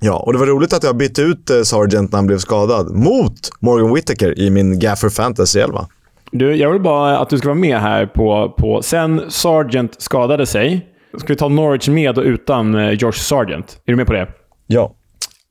[0.00, 2.90] Ja, och det var roligt att jag bytte ut eh, Sargent när han blev skadad
[2.90, 5.86] mot Morgan Whittaker i min Gaffer Fantasy 11.
[6.30, 8.54] Du, jag vill bara att du ska vara med här på...
[8.58, 10.86] på sen Sargent skadade sig,
[11.18, 13.78] ska vi ta Norwich med och utan Josh Sargent.
[13.86, 14.28] Är du med på det?
[14.66, 14.94] Ja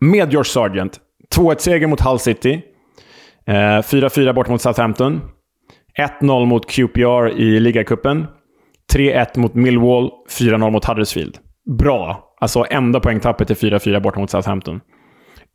[0.04, 1.00] med George Sargent.
[1.36, 2.62] 2-1-seger mot Hull City.
[3.48, 5.22] Eh, 4-4 bort mot Southampton.
[6.22, 8.28] 1-0 mot QPR i ligacupen.
[8.94, 10.10] 3-1 mot Millwall.
[10.40, 11.38] 4-0 mot Huddersfield.
[11.80, 12.34] Bra.
[12.42, 14.82] Alltså enda poängtappet är 4-4 bort mot Southampton.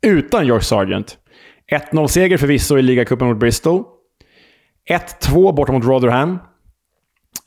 [0.05, 1.17] Utan George Sargent.
[1.91, 3.83] 1-0-seger förvisso i ligacupen mot Bristol.
[4.89, 6.39] 1-2 borta mot Rotherham.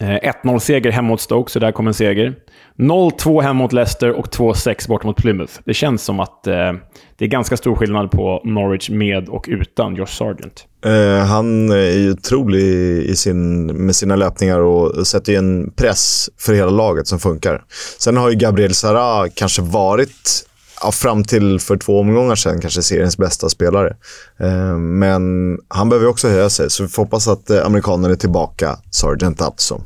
[0.01, 2.35] Eh, 1-0-seger hemma mot Stoke, så där kom en seger.
[2.79, 5.53] 0-2 hemma mot Leicester och 2-6 bort mot Plymouth.
[5.65, 6.73] Det känns som att eh,
[7.19, 10.67] det är ganska stor skillnad på Norwich med och utan Josh Sargent.
[10.85, 12.63] Eh, han är ju otrolig
[13.03, 17.63] i sin, med sina löpningar och sätter ju en press för hela laget som funkar.
[17.99, 20.47] Sen har ju Gabriel Sara kanske varit
[20.83, 23.97] ja, fram till för två omgångar sedan kanske seriens bästa spelare.
[24.41, 28.17] Eh, men han behöver också höja sig, så vi får hoppas att eh, amerikanen är
[28.17, 29.81] tillbaka, Sargent alltså.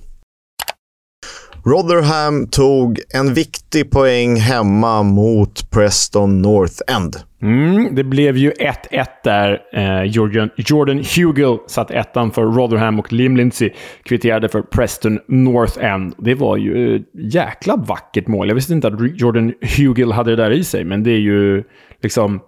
[1.67, 7.17] Rotherham tog en viktig poäng hemma mot Preston North End.
[7.43, 9.61] Mm, det blev ju 1-1 där.
[9.73, 13.71] Eh, Jordan, Jordan Hugel satt ettan för Rotherham och Lim Lindsey
[14.03, 16.15] kvitterade för Preston North End.
[16.19, 18.49] Det var ju ett jäkla vackert mål.
[18.49, 21.65] Jag visste inte att Jordan Hugel hade det där i sig, men det är ju
[22.03, 22.41] liksom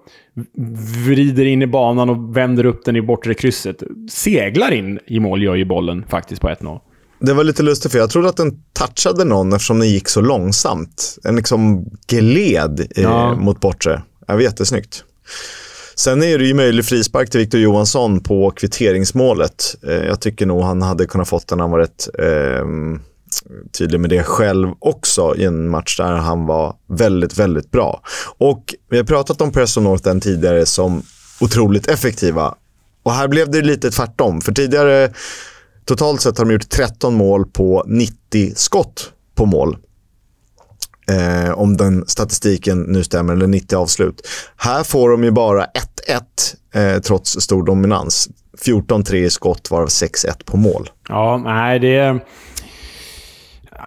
[1.07, 3.83] vrider in i banan och vänder upp den i bortre krysset.
[4.11, 6.81] Seglar in i mål gör ju bollen faktiskt på 1-0.
[7.21, 10.21] Det var lite lustigt för jag trodde att den touchade någon eftersom den gick så
[10.21, 11.19] långsamt.
[11.23, 13.35] Den liksom gled eh, ja.
[13.35, 14.03] mot bortre.
[14.27, 15.05] Det var jättesnyggt.
[15.95, 19.77] Sen är det ju möjlig frispark till Victor Johansson på kvitteringsmålet.
[19.87, 21.61] Eh, jag tycker nog han hade kunnat fått den.
[21.61, 22.67] Han var rätt eh,
[23.79, 28.03] tydlig med det själv också i en match där han var väldigt, väldigt bra.
[28.39, 31.03] Och vi har pratat om Preston North tidigare som
[31.41, 32.55] otroligt effektiva.
[33.03, 34.41] Och här blev det lite tvärtom.
[34.41, 35.13] För tidigare
[35.89, 39.77] Totalt sett har de gjort 13 mål på 90 skott på mål.
[41.11, 44.29] Eh, om den statistiken nu stämmer, eller 90 avslut.
[44.57, 45.67] Här får de ju bara
[46.75, 48.29] 1-1 eh, trots stor dominans.
[48.65, 50.91] 14-3 i skott, varav 6-1 på mål.
[51.09, 52.21] Ja, nej, det...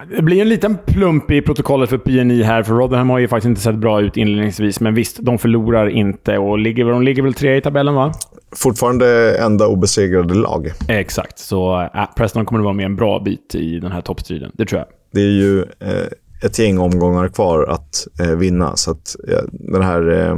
[0.08, 3.48] Det blir en liten plump i protokollet för PNI här, för Rotherham har ju faktiskt
[3.48, 4.80] inte sett bra ut inledningsvis.
[4.80, 8.12] Men visst, de förlorar inte och ligger, de ligger väl tre i tabellen, va?
[8.56, 10.70] Fortfarande enda obesegrade lag.
[10.88, 14.50] Exakt, så äh, Preston kommer att vara med en bra bit i den här toppstriden.
[14.54, 14.88] Det tror jag.
[15.12, 19.82] Det är ju eh, ett gäng omgångar kvar att eh, vinna, så att eh, den
[19.82, 20.28] här...
[20.28, 20.36] Eh,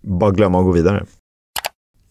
[0.00, 1.04] bara glömma att gå vidare.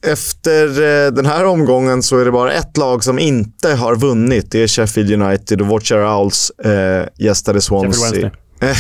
[0.06, 4.52] Efter eh, den här omgången så är det bara ett lag som inte har vunnit.
[4.52, 7.92] Det är Sheffield United och Watcher Owls eh, gästade Swansea.
[7.92, 8.70] Sheffield Wednesday.
[8.70, 8.76] Eh,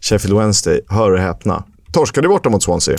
[0.00, 1.64] Sheffield Wednesday, hör och häpna.
[1.92, 2.96] Torskade borta mot Swansea.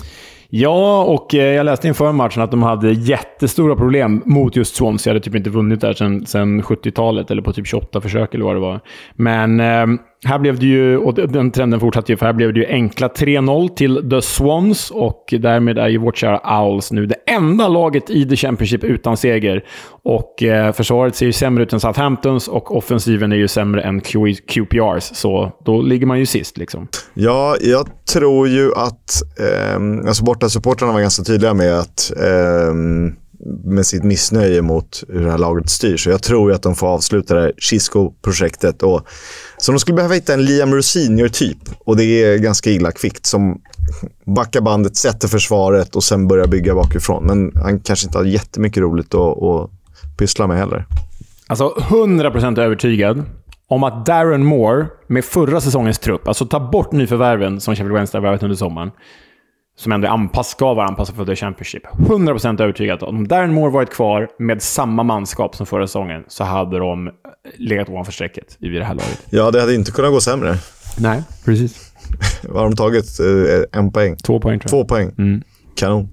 [0.50, 5.14] Ja, och eh, jag läste inför matchen att de hade jättestora problem mot just Swansea.
[5.14, 8.56] hade typ inte vunnit där sedan, sedan 70-talet, eller på typ 28 försök eller vad
[8.56, 8.80] det var.
[9.16, 12.60] Men eh, här blev det ju, och den trenden fortsatte ju, för här blev det
[12.60, 17.16] ju enkla 3-0 till The Swans och därmed är ju vårt kära Owls nu det
[17.28, 19.64] enda laget i The Championship utan seger.
[20.04, 24.02] Och eh, försvaret ser ju sämre ut än Southamptons och offensiven är ju sämre än
[24.02, 26.88] Q QPRs, så då ligger man ju sist liksom.
[27.14, 29.22] Ja, jag tror ju att...
[29.40, 32.74] Eh, alltså bortasupportrarna var ganska tydliga med att eh,
[33.64, 36.04] med sitt missnöje mot hur det här laget styrs.
[36.04, 38.82] Så jag tror ju att de får avsluta det här Chisco-projektet.
[39.58, 41.58] Så de skulle behöva hitta en Liam Rosinior-typ.
[41.80, 43.26] Och det är ganska illa kvickt.
[43.26, 43.62] Som
[44.26, 47.26] backar bandet, sätter försvaret och sen börjar bygga bakifrån.
[47.26, 49.70] Men han kanske inte har jättemycket roligt att, att
[50.18, 50.86] pyssla med heller.
[51.48, 53.24] Alltså 100% övertygad
[53.68, 58.22] om att Darren Moore med förra säsongens trupp, alltså ta bort nyförvärven som Sheffield Wednesday
[58.22, 58.92] har värvat under sommaren,
[59.78, 61.84] som ändå anpass, ska vara anpassad för The Championship.
[61.88, 66.80] 100% övertygad om Darren Moore varit kvar med samma manskap som förra säsongen så hade
[66.80, 67.12] de
[67.58, 69.26] legat ovanför strecket i det här laget.
[69.30, 70.56] Ja, det hade inte kunnat gå sämre.
[70.98, 71.92] Nej, precis.
[72.44, 73.20] Vad har de tagit?
[73.20, 74.16] Eh, En poäng?
[74.18, 75.12] Två poäng tror Två poäng.
[75.18, 75.42] Mm.
[75.76, 76.10] Kanon.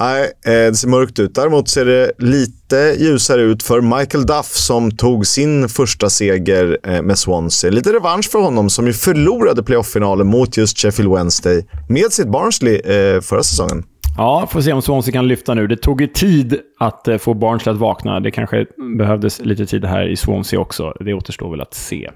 [0.00, 1.34] Nej, eh, det ser mörkt ut.
[1.34, 7.02] Däremot ser det lite ljusare ut för Michael Duff som tog sin första seger eh,
[7.02, 7.70] med Swansea.
[7.70, 12.76] Lite revansch för honom som ju förlorade playoff-finalen mot just Sheffield Wednesday med sitt Barnsley
[12.76, 13.84] eh, förra säsongen.
[14.16, 15.66] Ja, får se om Swansea kan lyfta nu.
[15.66, 18.20] Det tog ju tid att få Barnsley att vakna.
[18.20, 18.66] Det kanske
[18.98, 20.92] behövdes lite tid här i Swansea också.
[21.00, 22.10] Det återstår väl att se.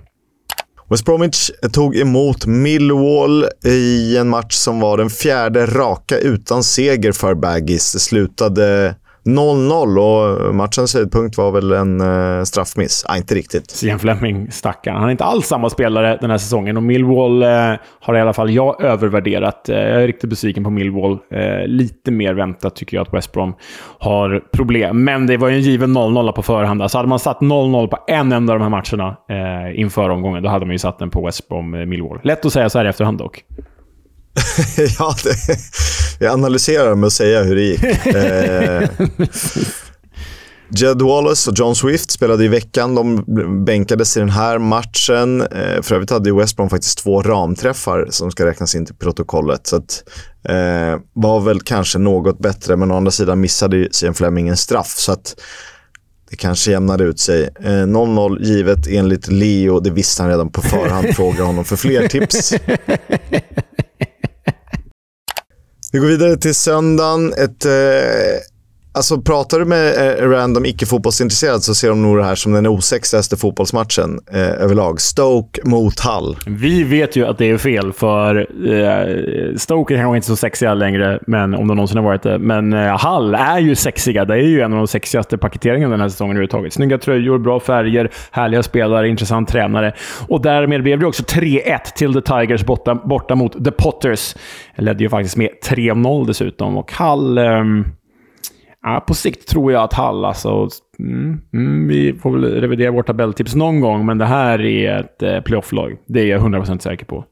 [0.90, 7.12] West Bromwich tog emot Millwall i en match som var den fjärde raka utan seger
[7.12, 7.92] för Baggis.
[7.92, 8.94] Det slutade
[9.28, 13.04] 0-0 och matchens höjdpunkt var väl en eh, straffmiss.
[13.08, 13.70] Nej, inte riktigt.
[13.70, 14.96] Sian Fleming, stackarn.
[14.96, 17.48] Han är inte alls samma spelare den här säsongen och Millwall eh,
[18.00, 19.68] har i alla fall jag övervärderat.
[19.68, 21.18] Eh, jag är riktigt besviken på Millwall.
[21.30, 23.54] Eh, lite mer väntat tycker jag att West Brom
[23.98, 25.04] har problem.
[25.04, 26.82] Men det var ju en given 0-0 på förhand.
[26.82, 30.42] Alltså hade man satt 0-0 på en enda av de här matcherna eh, inför omgången,
[30.42, 32.16] då hade man ju satt den på West Brom-Millwall.
[32.16, 33.44] Eh, Lätt att säga så här i efterhand dock.
[34.98, 35.58] ja, det,
[36.18, 37.84] jag analyserar med att säga hur det gick.
[38.06, 38.88] eh,
[40.70, 42.94] Jed Wallace och John Swift spelade i veckan.
[42.94, 43.24] De
[43.64, 45.40] bänkades i den här matchen.
[45.40, 49.66] Eh, för övrigt hade West Brom faktiskt två ramträffar som ska räknas in till protokollet.
[49.66, 50.04] Så att,
[50.48, 54.94] eh, var väl kanske något bättre, men å andra sidan missade Sian Fleming en straff.
[54.96, 55.34] Så att
[56.30, 57.48] det kanske jämnade ut sig.
[57.86, 59.80] 0-0 eh, givet enligt Leo.
[59.80, 61.06] Det visste han redan på förhand.
[61.16, 62.54] Fråga honom för fler tips.
[65.92, 67.32] Vi går vidare till söndagen.
[67.32, 67.72] Ett, eh,
[68.92, 72.66] alltså pratar du med eh, random icke-fotbollsintresserad så ser de nog det här som den
[72.66, 75.00] osexigaste fotbollsmatchen eh, överlag.
[75.00, 76.36] Stoke mot Hull.
[76.46, 80.74] Vi vet ju att det är fel, för eh, Stoke är kanske inte så sexiga
[80.74, 82.38] längre, men, om de någonsin har varit det.
[82.38, 84.24] Men eh, Hull är ju sexiga.
[84.24, 86.72] Det är ju en av de sexigaste paketeringarna den här säsongen överhuvudtaget.
[86.72, 89.94] Snygga tröjor, bra färger, härliga spelare, intressant tränare.
[90.28, 94.34] Och därmed blev det också 3-1 till The Tigers borta, borta mot The Potters.
[94.76, 96.76] ledde ju faktiskt med 3-0 dessutom.
[96.76, 97.38] Och Hall...
[97.38, 97.84] Ehm,
[98.86, 100.68] Eh, ja, på sikt tror jag att Hall, alltså...
[100.98, 105.22] Mm, mm, vi får väl revidera vårt tabelltips någon gång, men det här är ett
[105.22, 105.96] eh, playoff-lag.
[106.06, 107.24] Det är jag 100% säker på.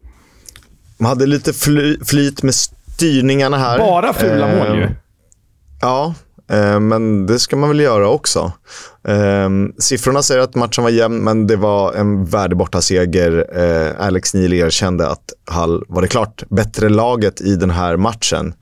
[0.98, 3.78] Man hade lite fly, flyt med styrningarna här.
[3.78, 4.88] Bara fula eh, mål ju.
[5.80, 6.14] Ja,
[6.50, 8.52] Eh, men det ska man väl göra också.
[9.08, 13.46] Eh, siffrorna säger att matchen var jämn, men det var en värdig bortaseger.
[13.54, 18.54] Eh, Alex Neil erkände att Hall var det klart bättre laget i den här matchen.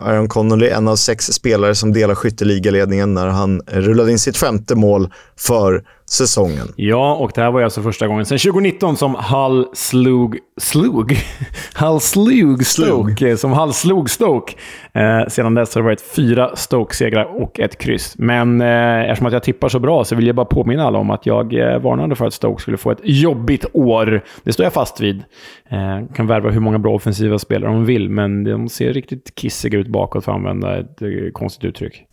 [0.00, 4.74] Aaron Connolly, en av sex spelare som delar skytteligaledningen när han rullade in sitt femte
[4.74, 6.72] mål för säsongen.
[6.76, 10.38] Ja, och det här var alltså första gången sedan 2019 som Hull slog...
[10.60, 11.12] Slog?
[11.74, 13.16] Hull slog Stoke.
[13.16, 13.38] Slug.
[13.38, 14.52] Som Hull slog Stoke.
[14.94, 18.14] Eh, sedan dess har det varit fyra Stoke-segrar och ett kryss.
[18.18, 21.10] Men eh, eftersom att jag tippar så bra så vill jag bara påminna alla om
[21.10, 24.24] att jag eh, varnade för att Stoke skulle få ett jobbigt år.
[24.42, 25.24] Det står jag fast vid.
[25.70, 29.78] Eh, kan värva hur många bra offensiva spelare de vill, men de ser riktigt kissiga
[29.78, 32.04] ut bakåt för att använda ett eh, konstigt uttryck.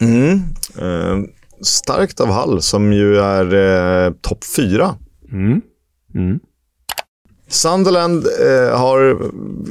[0.00, 0.34] Mm.
[0.82, 1.26] Uh
[1.64, 3.54] starkt av Hall som ju är
[4.06, 4.94] eh, topp fyra
[5.32, 5.60] Mm.
[6.14, 6.40] Mm.
[7.52, 9.16] Sunderland eh, har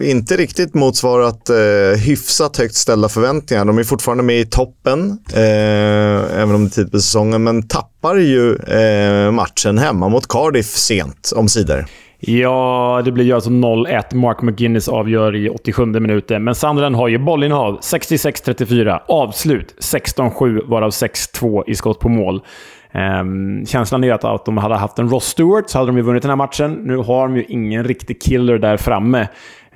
[0.03, 3.65] inte riktigt motsvarat eh, hyfsat högt ställda förväntningar.
[3.65, 7.67] De är fortfarande med i toppen, eh, även om det är tid på säsongen, men
[7.67, 11.85] tappar ju eh, matchen hemma mot Cardiff sent omsider.
[12.23, 14.15] Ja, det blir ju alltså 0-1.
[14.15, 16.43] Mark McGuinness avgör i 87 minuten.
[16.43, 18.99] Men Sunderland har ju bollinnehav 66-34.
[19.07, 22.41] Avslut 16-7, varav 6-2 i skott på mål.
[22.93, 25.97] Um, känslan är ju att, att de hade haft en Ross Stewart så hade de
[25.97, 26.73] ju vunnit den här matchen.
[26.73, 29.21] Nu har de ju ingen riktig killer där framme.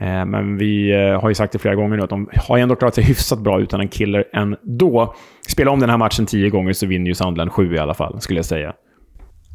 [0.02, 2.76] Uh, men vi uh, har ju sagt det flera gånger nu att de har ändå
[2.76, 5.16] klarat sig hyfsat bra utan en killer ändå.
[5.48, 8.22] Spela om den här matchen tio gånger så vinner ju Sandland sju i alla fall,
[8.22, 8.74] skulle jag säga.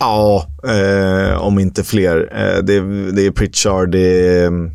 [0.01, 2.33] Ja, eh, om inte fler.
[2.33, 2.81] Eh, det,
[3.13, 4.71] det, är Pritchard, det är mm,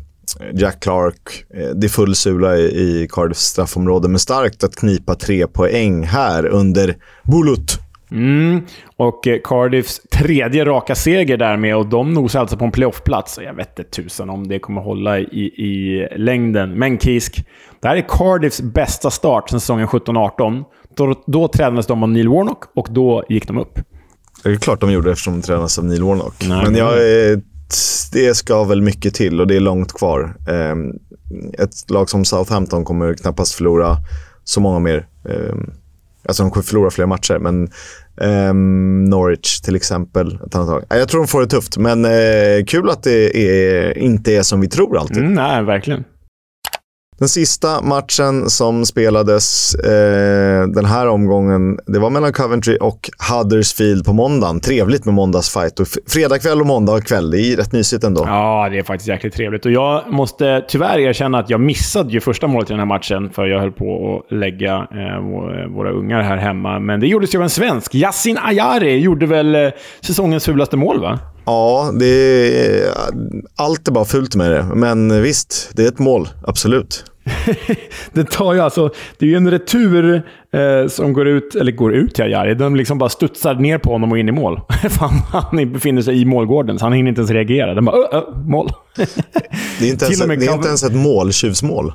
[0.54, 1.44] Jack Clark.
[1.54, 6.04] Eh, det är full sula i, i Cardiffs straffområde, men starkt att knipa tre poäng
[6.04, 7.78] här under Bulut.
[8.10, 8.62] Mm.
[8.96, 13.38] Och eh, Cardiffs tredje raka seger därmed och de nosar alltså på en playoffplats.
[13.44, 16.78] Jag vet inte tusan om det kommer hålla i, i längden.
[16.78, 17.46] Men Kisk,
[17.80, 20.64] det här är Cardiffs bästa start sen säsongen 17-18.
[20.96, 23.78] Då, då tränades de av Neil Warnock och då gick de upp.
[24.42, 26.34] Det är klart de gjorde eftersom de tränas av Neil Warnock.
[26.48, 26.92] Nej, men jag,
[28.12, 30.36] det ska väl mycket till och det är långt kvar.
[30.48, 30.92] Ehm,
[31.58, 33.96] ett lag som Southampton kommer knappast förlora
[34.44, 35.06] så många mer.
[36.28, 37.68] Alltså de kommer förlora fler matcher, men
[38.20, 40.38] Um, Norwich till exempel.
[40.46, 40.84] Ett annat lag.
[40.88, 44.60] Jag tror de får det tufft, men uh, kul att det är, inte är som
[44.60, 45.16] vi tror alltid.
[45.16, 46.04] Mm, nej, verkligen.
[47.18, 54.04] Den sista matchen som spelades eh, den här omgången, det var mellan Coventry och Huddersfield
[54.04, 54.60] på måndagen.
[54.60, 55.80] Trevligt med måndagsfight.
[55.80, 58.24] Och fredag kväll och måndag kväll, det är rätt mysigt ändå.
[58.26, 59.66] Ja, det är faktiskt jäkligt trevligt.
[59.66, 63.30] Och jag måste tyvärr erkänna att jag missade ju första målet i den här matchen,
[63.30, 66.78] för jag höll på att lägga eh, eh våra ungar här hemma.
[66.78, 67.94] Men det gjordes ju av en svensk.
[67.94, 71.18] Yasin Ayari gjorde väl eh, säsongens fulaste mål, va?
[71.46, 72.92] Ja, det är,
[73.56, 74.66] allt är bara fult med det.
[74.74, 76.28] Men visst, det är ett mål.
[76.42, 77.04] Absolut.
[78.12, 78.90] det tar ju alltså...
[79.18, 82.54] Det är ju en retur eh, som går ut, eller går ut till Ajari.
[82.54, 84.60] Den liksom bara studsar ner på honom och in i mål.
[84.90, 87.74] Fan, han befinner sig i målgården, så han hinner inte ens reagera.
[87.74, 88.70] Den bara ö, ö, mål.
[89.78, 91.92] det är inte ens, ett, det är inte ens ett måltjuvsmål.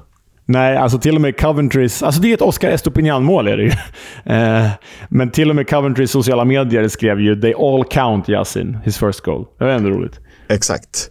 [0.52, 2.04] Nej, alltså till och med Coventrys...
[2.04, 3.72] Alltså det är ett Oscar Estopinian-mål är det ju.
[4.26, 4.68] Eh,
[5.10, 9.22] men till och med Coventrys sociala medier skrev ju “They all count Yasin, his first
[9.22, 9.46] goal”.
[9.60, 10.20] Det var ändå roligt.
[10.50, 11.10] Exakt.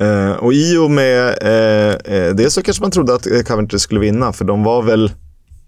[0.00, 4.00] Eh, och i och med eh, eh det så kanske man trodde att Coventry skulle
[4.00, 5.10] vinna, för de var väl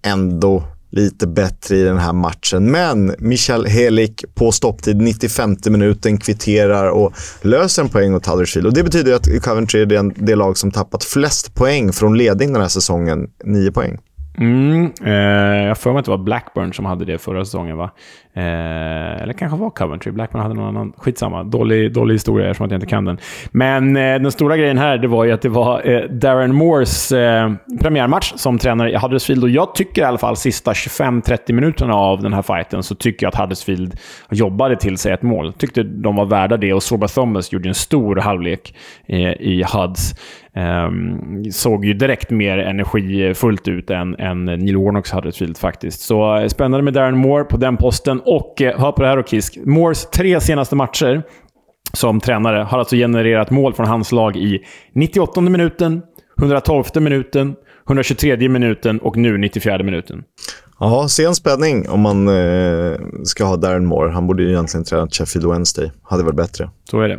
[0.06, 2.70] ändå lite bättre i den här matchen.
[2.70, 8.66] Men Michal Helik på stopptid 95 minuten kvitterar och löser en poäng åt Huddersfield.
[8.66, 12.52] Och det betyder att Coventry är det, det lag som tappat flest poäng från ledning
[12.52, 13.30] den här säsongen.
[13.44, 13.98] Nio poäng.
[14.38, 17.90] Mm, eh, jag får mig att det var Blackburn som hade det förra säsongen, va?
[18.36, 20.12] Eh, eller kanske var Coventry.
[20.12, 20.92] Blackburn hade någon annan.
[20.96, 21.44] Skitsamma.
[21.44, 23.18] Dålig, dålig historia eftersom jag inte kan den.
[23.50, 27.12] Men eh, den stora grejen här det var ju att det var eh, Darren Moores
[27.12, 29.44] eh, premiärmatch som tränare i Huddersfield.
[29.44, 33.26] Och jag tycker i alla fall sista 25-30 minuterna av den här fighten så tycker
[33.26, 33.96] jag att Huddersfield
[34.30, 35.52] jobbade till sig ett mål.
[35.52, 38.74] Tyckte de var värda det och Sorba Thomas gjorde en stor halvlek
[39.06, 40.14] eh, i Huds.
[40.56, 46.00] Um, såg ju direkt mer energifullt ut än, än Neil Warnocks Huddersfield faktiskt.
[46.00, 48.20] Så eh, spännande med Darren Moore på den posten.
[48.24, 49.58] Och eh, hör på det här och Kisk.
[49.64, 51.22] Moores tre senaste matcher
[51.92, 54.64] som tränare har alltså genererat mål från hans lag i
[54.94, 56.02] 98 minuten,
[56.38, 57.54] 112 minuten,
[57.86, 60.22] 123 minuten och nu 94 minuten.
[60.80, 64.10] Ja, sen spänning om man eh, ska ha Darren Moore.
[64.12, 65.90] Han borde ju egentligen träna Sheffield Wednesday.
[66.02, 66.70] Hade varit bättre.
[66.90, 67.18] Så är det.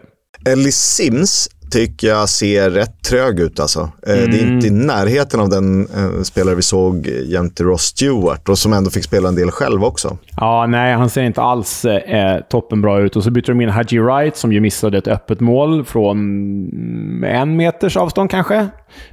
[0.51, 3.59] Ellie Sims tycker jag ser rätt trög ut.
[3.59, 3.79] Alltså.
[4.07, 4.31] Mm.
[4.31, 4.87] Det är inte i mm.
[4.87, 9.27] närheten av den eh, spelare vi såg jämte Ross Stewart och som ändå fick spela
[9.27, 10.17] en del själv också.
[10.37, 13.15] Ja, nej, han ser inte alls eh, toppenbra ut.
[13.15, 17.55] Och så byter de in Haji Wright som ju missade ett öppet mål från en
[17.55, 18.67] meters avstånd kanske.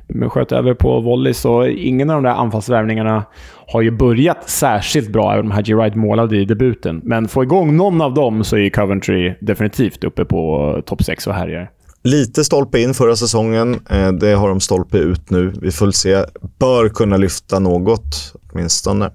[0.07, 3.25] Men sköt över på volley, så ingen av de där anfallsvärvningarna
[3.73, 7.01] har ju börjat särskilt bra, även om Haji Wright målade i debuten.
[7.05, 11.35] Men få igång någon av dem så är Coventry definitivt uppe på topp 6 och
[11.35, 11.71] härjar.
[12.05, 13.81] Lite stolpe in förra säsongen.
[13.91, 15.55] Eh, det har de stolpe ut nu.
[15.61, 16.25] Vi får se.
[16.59, 19.11] Bör kunna lyfta något, åtminstone.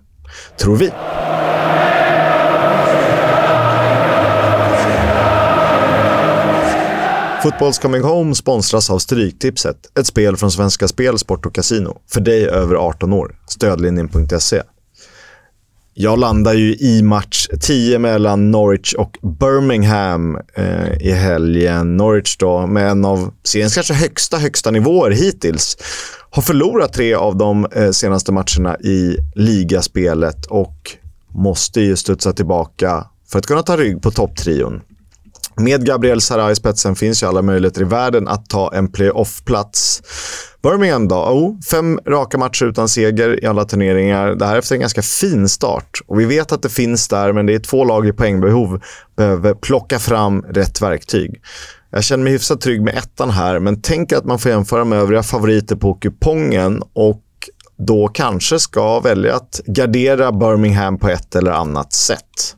[0.60, 0.92] Tror vi.
[7.44, 9.78] Fotbolls Coming Home sponsras av Stryktipset.
[10.00, 12.02] Ett spel från Svenska Spel, Sport och Casino.
[12.10, 13.36] För dig över 18 år.
[13.48, 14.62] Stödlinjen.se.
[16.00, 21.98] Jag landar ju i match 10 mellan Norwich och Birmingham eh, i helgen.
[21.98, 25.78] Norwich då, med en av seriens kanske högsta, högsta nivåer hittills,
[26.30, 30.92] har förlorat tre av de eh, senaste matcherna i ligaspelet och
[31.28, 34.82] måste ju studsa tillbaka för att kunna ta rygg på topptrion.
[35.60, 40.02] Med Gabriel Sarra i spetsen finns ju alla möjligheter i världen att ta en playoff-plats.
[40.64, 41.16] Birmingham då?
[41.16, 44.36] Oh, fem raka matcher utan seger i alla turneringar.
[44.36, 46.02] Det här efter en ganska fin start.
[46.08, 48.82] Och vi vet att det finns där, men det är två lag i poängbehov.
[49.18, 51.42] Behöver plocka fram rätt verktyg.
[51.90, 55.00] Jag känner mig hyfsat trygg med ettan här, men tänk att man får jämföra med
[55.00, 57.24] övriga favoriter på kupongen och
[57.78, 62.56] då kanske ska välja att gardera Birmingham på ett eller annat sätt.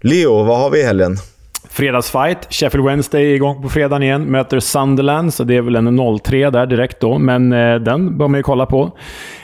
[0.00, 1.18] Leo, vad har vi i helgen?
[1.80, 2.46] Fredagsfight.
[2.50, 4.24] Sheffield Wednesday är igång på fredagen igen.
[4.24, 7.18] Möter Sunderland, så det är väl en 0-3 där direkt då.
[7.18, 8.90] Men eh, den bör man ju kolla på.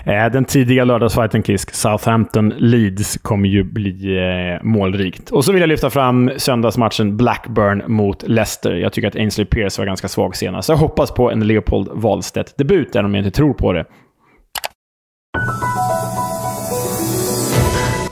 [0.05, 1.75] Eh, den tidiga lördagsfighten, Kisk.
[1.75, 5.31] Southampton-Leeds kommer ju bli eh, målrikt.
[5.31, 8.75] Och så vill jag lyfta fram söndagsmatchen Blackburn mot Leicester.
[8.75, 10.69] Jag tycker att Ainsley Pierce var ganska svag senast.
[10.69, 13.85] Jag hoppas på en Leopold Wahlstedt-debut, även om jag inte tror på det.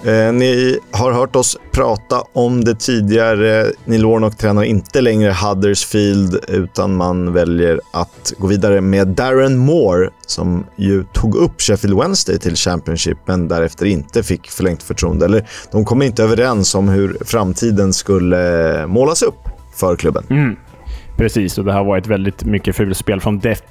[0.04, 3.66] Eh, ni har hört oss prata om det tidigare.
[3.84, 10.10] Neil Warnock tränar inte längre Huddersfield utan man väljer att gå vidare med Darren Moore
[10.26, 15.24] som ju tog upp Sheffield Wednesday till Championship men därefter inte fick förlängt förtroende.
[15.24, 20.24] Eller de kom inte överens om hur framtiden skulle målas upp för klubben.
[20.30, 20.56] Mm.
[21.16, 23.62] Precis, och det har varit väldigt mycket fulspel från Def...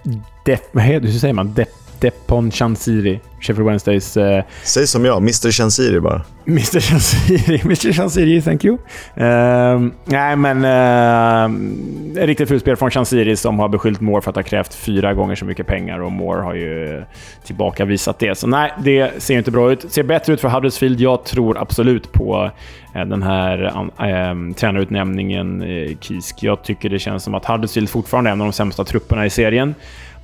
[0.45, 1.53] Def hur säger man?
[1.53, 1.67] Def
[2.03, 4.17] Depon Chansiri, Sheffield Wednesdays...
[4.17, 6.21] Eh, Säg som jag, Mr Chansiri bara.
[6.47, 8.77] Mr Chansiri, Mr Chansiri, thank you.
[9.17, 14.35] Uh, nej, men uh, riktigt fult spel från Chansiri som har beskyllt Moore för att
[14.35, 17.03] ha krävt fyra gånger så mycket pengar och Moore har ju
[17.45, 18.37] tillbakavisat det.
[18.37, 19.91] Så nej, det ser inte bra ut.
[19.91, 20.99] Ser bättre ut för Huddersfield.
[20.99, 22.51] Jag tror absolut på
[22.95, 26.43] uh, den här uh, tränarutnämningen, uh, Kisk.
[26.43, 29.29] Jag tycker det känns som att Huddersfield fortfarande är en av de sämsta trupperna i
[29.29, 29.75] serien.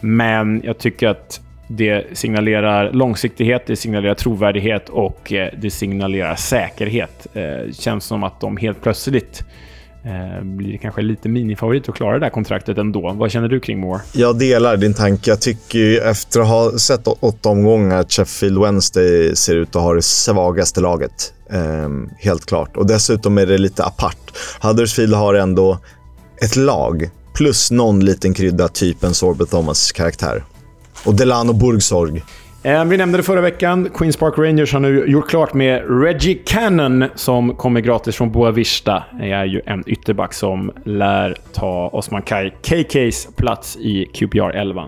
[0.01, 1.41] Men jag tycker att
[1.72, 7.28] det signalerar långsiktighet, det signalerar trovärdighet och eh, det signalerar säkerhet.
[7.34, 9.43] Det känns som att de helt plötsligt
[10.05, 13.13] eh, blir kanske lite minifavorit att klara det där kontraktet ändå.
[13.13, 14.01] Vad känner du kring Moore?
[14.13, 15.30] Jag delar din tanke.
[15.30, 19.93] Jag tycker efter att ha sett åtta omgångar att Sheffield Wednesday ser ut att ha
[19.93, 21.34] det svagaste laget.
[21.51, 22.78] Ehm, helt klart.
[22.78, 24.32] Och dessutom är det lite apart.
[24.61, 25.78] Huddersfield har ändå
[26.41, 30.43] ett lag plus någon liten krydda, typ en Sorbet Thomas karaktär.
[31.06, 32.24] Och Delano Burgsorg.
[32.64, 33.89] Eh, vi nämnde det förra veckan.
[33.93, 39.04] Queens Park Rangers har nu gjort klart med Reggie Cannon som kommer gratis från Boavista.
[39.20, 44.86] Det är ju en ytterback som lär ta Osman Kai KKs plats i QPR 11.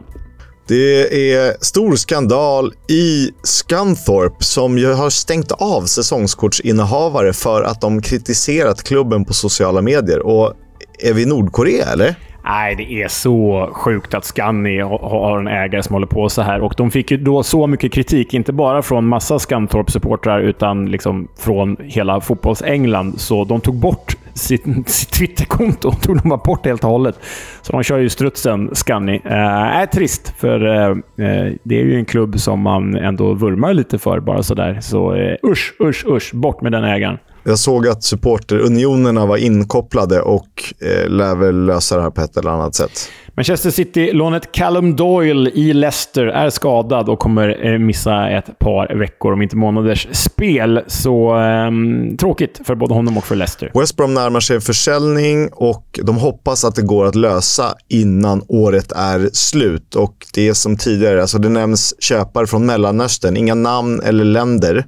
[0.67, 8.01] Det är stor skandal i Scunthorpe som ju har stängt av säsongskortsinnehavare för att de
[8.01, 10.19] kritiserat klubben på sociala medier.
[10.19, 10.53] Och
[10.99, 12.15] är vi i Nordkorea eller?
[12.43, 16.61] Nej, det är så sjukt att Scanny har en ägare som håller på så här.
[16.61, 21.27] Och de fick ju då så mycket kritik, inte bara från massa Scunthorpe-supportrar, utan liksom
[21.39, 23.13] från hela fotbolls-England.
[23.17, 25.91] Så de tog bort sitt, sitt Twitterkonto.
[25.91, 27.19] tog de bara bort helt och hållet.
[27.61, 29.21] Så de kör ju strutsen, Scanny.
[29.25, 30.89] Eh, är trist, för eh,
[31.27, 34.77] eh det är ju en klubb som man ändå vurmar lite för, bara sådär.
[34.81, 36.33] Så eh, usch, usch, usch.
[36.33, 37.17] Bort med den ägaren.
[37.43, 42.37] Jag såg att supporterunionerna var inkopplade och eh, lär väl lösa det här på ett
[42.37, 43.09] eller annat sätt.
[43.35, 49.33] Manchester City-lånet Callum Doyle i Leicester är skadad och kommer eh, missa ett par veckor,
[49.33, 50.81] om inte månaders, spel.
[50.87, 51.71] Så eh,
[52.17, 53.71] tråkigt för både honom och för Leicester.
[53.73, 58.91] West Brom närmar sig försäljning och de hoppas att det går att lösa innan året
[58.91, 59.95] är slut.
[59.95, 64.85] Och det är som tidigare, alltså det nämns köpare från Mellanöstern, inga namn eller länder.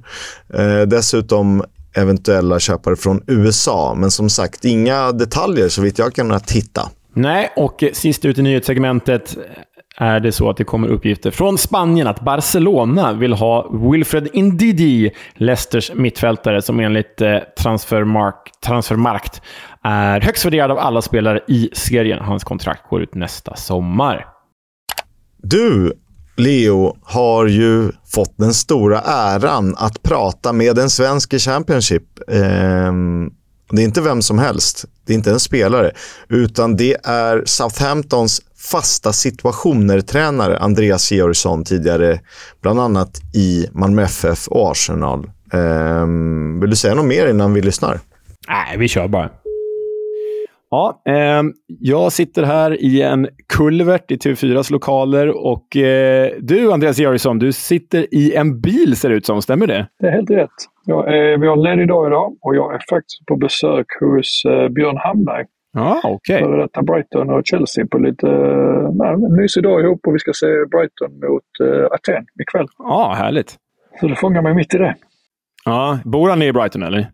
[0.54, 1.64] Eh, dessutom
[1.94, 3.94] eventuella köpare från USA.
[3.96, 6.90] Men som sagt, inga detaljer så vitt jag kan titta.
[7.14, 9.36] Nej, och sist ut i nyhetssegmentet
[9.96, 15.10] är det så att det kommer uppgifter från Spanien att Barcelona vill ha Wilfred Indidi,
[15.34, 19.42] Leicesters mittfältare, som enligt eh, Transfermark, Transfermarkt
[19.82, 22.24] är högst värderad av alla spelare i serien.
[22.24, 24.26] Hans kontrakt går ut nästa sommar.
[25.42, 25.92] Du,
[26.36, 32.02] Leo har ju fått den stora äran att prata med en svensk i Championship.
[32.28, 33.30] Ehm,
[33.70, 35.90] det är inte vem som helst, det är inte en spelare,
[36.28, 42.20] utan det är Southamptons fasta situationer-tränare Andreas Georgsson tidigare,
[42.62, 45.30] bland annat i Malmö FF och Arsenal.
[45.52, 48.00] Ehm, vill du säga något mer innan vi lyssnar?
[48.48, 49.30] Nej, vi kör bara.
[50.74, 56.98] Ja, eh, jag sitter här i en kulvert i TV4s lokaler och eh, du, Andreas
[56.98, 59.42] Georgsson, du sitter i en bil ser det ut som.
[59.42, 59.86] Stämmer det?
[59.98, 60.50] Det är helt rätt.
[60.84, 64.68] Jag är, vi har ledig dag idag och jag är faktiskt på besök hos eh,
[64.68, 65.44] Björn Hamberg.
[65.72, 66.36] Ja, ah, okej.
[66.36, 66.44] Okay.
[66.44, 68.26] Före detta Brighton och Chelsea på lite
[68.92, 72.66] nej, en mysig dag ihop och vi ska se Brighton mot eh, Aten ikväll.
[72.78, 73.56] Ja, ah, härligt.
[74.00, 74.94] Så det fångar mig mitt i det.
[75.64, 77.06] Ja, bor han i Brighton eller?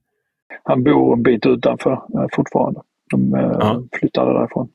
[0.65, 2.81] Han bor en bit utanför eh, fortfarande.
[3.11, 3.31] De
[3.61, 3.83] ja.
[4.01, 4.69] flyttade därifrån.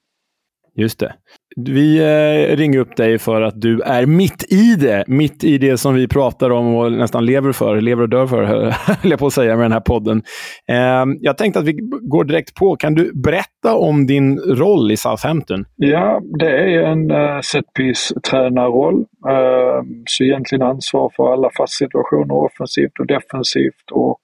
[0.77, 1.13] Just det.
[1.55, 5.03] Vi eh, ringer upp dig för att du är mitt i det.
[5.07, 8.43] Mitt i det som vi pratar om och nästan lever för, lever och dör för,
[9.01, 10.23] höll jag på att säga med den här podden.
[10.69, 12.75] Eh, jag tänkte att vi går direkt på.
[12.75, 15.65] Kan du berätta om din roll i Southampton?
[15.75, 18.95] Ja, det är en uh, setpiece-tränarroll.
[19.29, 23.91] Uh, så egentligen ansvar för alla fast situationer offensivt och defensivt.
[23.91, 24.19] Och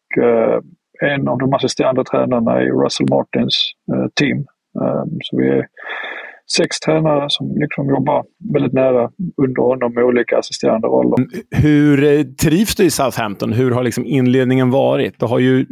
[1.01, 4.37] en av de assisterande tränarna är Russell Martins uh, team.
[4.81, 5.65] Uh, så vi är
[6.57, 8.23] sex tränare som liksom jobbar
[8.53, 11.17] väldigt nära under honom med olika assisterande roller.
[11.17, 13.53] Mm, hur eh, trivs du i Southampton?
[13.53, 15.19] Hur har liksom inledningen varit?
[15.19, 15.65] Det har ju eh,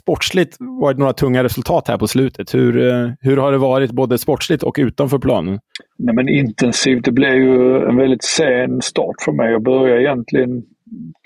[0.00, 2.54] sportsligt varit några tunga resultat här på slutet.
[2.54, 5.58] Hur, eh, hur har det varit både sportsligt och utanför planen?
[5.98, 7.04] Nej, men intensivt.
[7.04, 9.52] Det blev ju en väldigt sen start för mig.
[9.52, 10.62] Jag började egentligen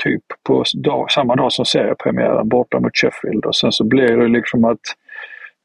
[0.03, 4.29] typ på dag, samma dag som seriepremiären borta mot Sheffield och sen så blir det
[4.29, 4.81] liksom att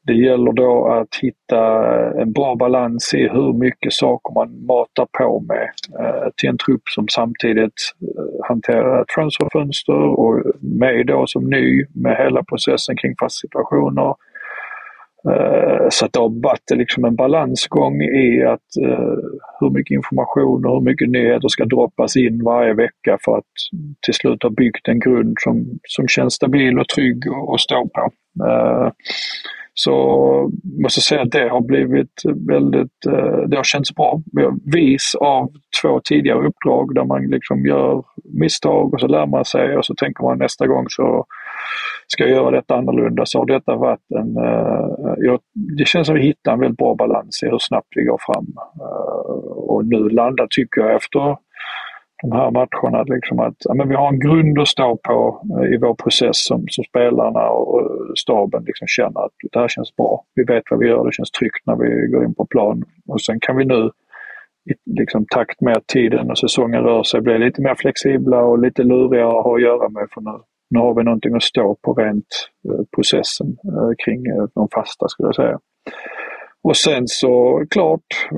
[0.06, 1.60] det gäller då att hitta
[1.94, 5.70] eh, en bra balans i hur mycket saker man matar på med
[6.00, 12.16] eh, till en trupp som samtidigt eh, hanterar transferfönster och mig då som ny med
[12.16, 14.14] hela processen kring fast situationer.
[15.28, 19.16] Eh, så att det har varit liksom en balansgång i att eh,
[19.60, 23.52] hur mycket information och hur mycket nyheter ska droppas in varje vecka för att
[24.06, 27.22] till slut ha byggt en grund som, som känns stabil och trygg
[27.54, 28.10] att stå på.
[28.46, 28.90] Eh,
[29.74, 29.94] så
[30.82, 33.00] måste jag säga att det har blivit väldigt,
[33.46, 34.22] det har känts bra.
[34.72, 35.50] Vis av
[35.82, 39.94] två tidigare uppdrag där man liksom gör misstag och så lär man sig och så
[39.94, 41.26] tänker man nästa gång så
[42.06, 43.26] ska jag göra detta annorlunda.
[43.26, 45.38] Så har detta varit en, eh,
[45.78, 48.20] det känns som att vi hittar en väldigt bra balans i hur snabbt vi går
[48.26, 48.46] fram.
[48.80, 49.30] Eh,
[49.72, 51.36] och nu landar, tycker jag, efter
[52.22, 53.02] de här matcherna.
[53.02, 56.46] Liksom att ja, men vi har en grund att stå på eh, i vår process
[56.46, 60.24] som, som spelarna och staben liksom känner att det här känns bra.
[60.34, 62.82] Vi vet vad vi gör, det känns tryggt när vi går in på plan.
[63.08, 63.90] Och sen kan vi nu
[64.70, 68.58] i liksom, takt med att tiden och säsongen rör sig bli lite mer flexibla och
[68.58, 70.06] lite lurigare att ha att göra med.
[70.14, 70.38] För nu,
[70.70, 72.26] nu har vi någonting att stå på rent
[72.68, 75.58] eh, processen eh, kring eh, de fasta skulle jag säga.
[76.62, 78.28] Och sen så klart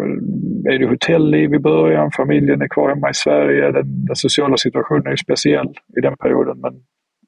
[0.71, 3.73] är det hotellliv i början, familjen är kvar hemma i Sverige.
[3.73, 5.69] Den, den sociala situationen är ju speciell
[5.99, 6.73] i den perioden men,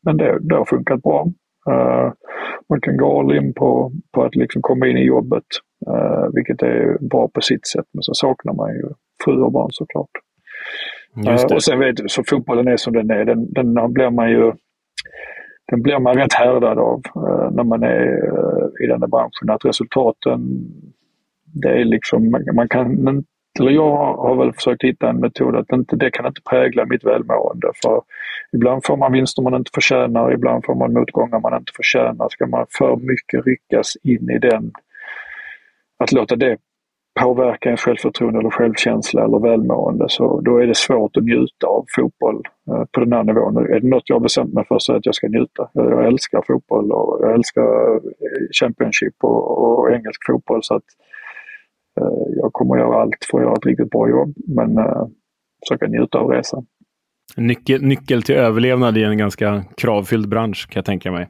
[0.03, 1.27] men det, det har funkat bra.
[1.71, 2.13] Uh,
[2.69, 5.45] man kan gå all in på, på att liksom komma in i jobbet,
[5.91, 7.87] uh, vilket är bra på sitt sätt.
[7.93, 8.83] Men så saknar man ju
[9.25, 10.11] fru och barn såklart.
[11.27, 13.25] Uh, och sen vet du, så fotbollen är som den är.
[13.25, 14.53] Den, den blir man ju
[15.71, 19.51] den blir man rätt härdad av eh, när man är eh, i den här branschen.
[19.51, 20.41] Att resultaten,
[21.45, 23.25] det är liksom, man kan
[23.61, 27.05] eller jag har väl försökt hitta en metod att inte, det kan inte prägla mitt
[27.05, 27.71] välmående.
[27.83, 28.03] För
[28.53, 32.29] ibland får man vinster man inte förtjänar, ibland får man motgångar man inte förtjänar.
[32.29, 34.73] Ska man för mycket ryckas in i den,
[35.99, 36.57] att låta det
[37.21, 41.85] påverka ens självförtroende eller självkänsla eller välmående så då är det svårt att njuta av
[41.97, 43.57] fotboll eh, på den här nivån.
[43.57, 45.71] Är det något jag har bestämt mig för så är det att jag ska njuta.
[45.73, 48.01] Jag älskar fotboll och jag älskar eh,
[48.61, 50.85] Championship och, och engelsk fotboll så att
[52.01, 55.07] eh, jag kommer göra allt för att göra ett riktigt bra jobb men eh,
[55.69, 56.67] försöka njuta av resan.
[57.37, 61.29] Nyckel, nyckel till överlevnad i en ganska kravfylld bransch kan jag tänka mig.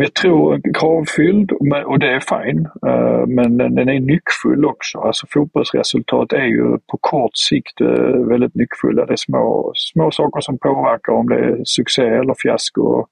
[0.00, 1.52] Jag tror kravfylld
[1.86, 4.98] och det är fine, eh, men den är nyckfull också.
[4.98, 9.06] Alltså fotbollsresultat är ju på kort sikt eh, väldigt nyckfulla.
[9.06, 13.06] Det är små, små saker som påverkar om det är succé eller fiasko.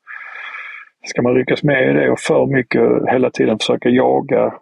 [1.07, 4.53] Ska man lyckas med i det och för mycket hela tiden försöka jaga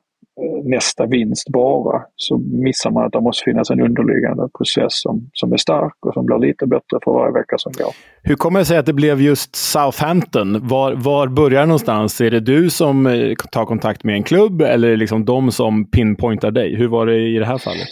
[0.64, 5.52] nästa vinst bara så missar man att det måste finnas en underliggande process som, som
[5.52, 7.92] är stark och som blir lite bättre för varje vecka som går.
[8.22, 10.68] Hur kommer det sig att det blev just Southampton?
[10.68, 12.20] Var, var börjar det någonstans?
[12.20, 15.50] Är det du som eh, tar kontakt med en klubb eller är det liksom de
[15.50, 16.76] som pinpointar dig?
[16.76, 17.88] Hur var det i det här fallet?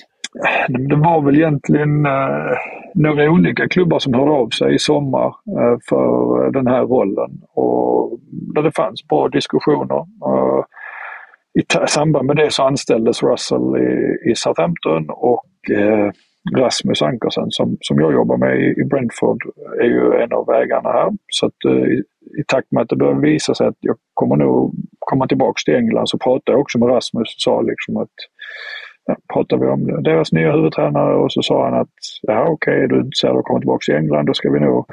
[0.88, 2.56] Det var väl egentligen eh,
[2.94, 8.18] några olika klubbar som hörde av sig i sommar eh, för den här rollen och
[8.54, 9.96] där det fanns bra diskussioner.
[9.96, 10.64] Eh,
[11.60, 16.10] i samband med det så anställdes Russell i, i Southampton och eh,
[16.56, 19.42] Rasmus Ankersen som, som jag jobbar med i, i Brentford
[19.80, 21.10] är ju en av vägarna här.
[21.28, 22.02] Så att eh, i,
[22.40, 25.74] i takt med att det börjar visa sig att jag kommer nog komma tillbaks till
[25.74, 28.16] England så pratade jag också med Rasmus och sa liksom att
[29.06, 32.84] ja, pratade vi om deras nya huvudtränare och så sa han att ja okej, okay,
[32.84, 34.86] är du intresserad av att komma tillbaks till England då ska vi nog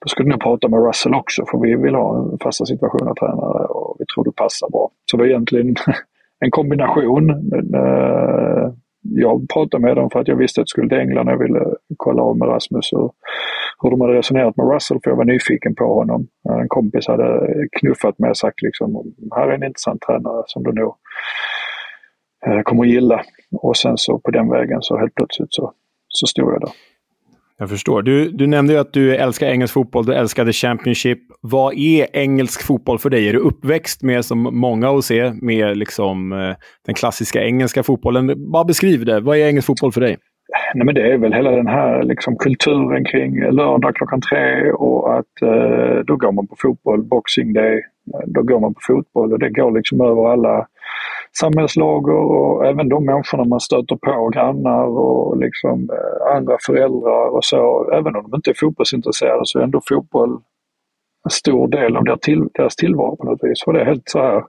[0.00, 3.08] då ska du nog prata med Russell också för vi vill ha en fasta situation
[3.08, 4.90] av tränare och vi tror det passar bra.
[5.10, 5.76] Så det var egentligen
[6.40, 7.30] en kombination.
[7.74, 11.32] Eh, jag pratade med dem för att jag visste att jag skulle till England och
[11.32, 11.64] jag ville
[11.96, 13.10] kolla av med Rasmus hur,
[13.82, 16.26] hur de hade resonerat med Russell, för jag var nyfiken på honom.
[16.48, 17.48] En kompis hade
[17.80, 20.94] knuffat mig och sagt liksom, här är en intressant tränare som du nog
[22.46, 23.22] eh, kommer att gilla.
[23.52, 25.72] Och sen så på den vägen så helt plötsligt så,
[26.08, 26.70] så stod jag där.
[27.60, 28.02] Jag förstår.
[28.02, 31.18] Du, du nämnde ju att du älskar engelsk fotboll, du älskade Championship.
[31.40, 33.28] Vad är engelsk fotboll för dig?
[33.28, 36.56] Är du uppväxt med, som många hos er, med liksom, eh,
[36.86, 38.50] den klassiska engelska fotbollen?
[38.52, 39.20] Bara beskriv det.
[39.20, 40.16] Vad är engelsk fotboll för dig?
[40.74, 45.18] Nej, men det är väl hela den här liksom, kulturen kring lördag klockan tre och
[45.18, 47.82] att eh, då går man på fotboll, boxing day,
[48.26, 50.66] då går man på fotboll och det går liksom över alla
[51.32, 57.44] samhällslager och även de människorna man stöter på, grannar och liksom eh, andra föräldrar och
[57.44, 57.90] så.
[57.92, 60.40] Även om de inte är fotbollsintresserade så är ändå fotboll
[61.24, 63.64] en stor del av deras, till, deras tillvaro på något vis.
[63.64, 64.44] För det är helt så här,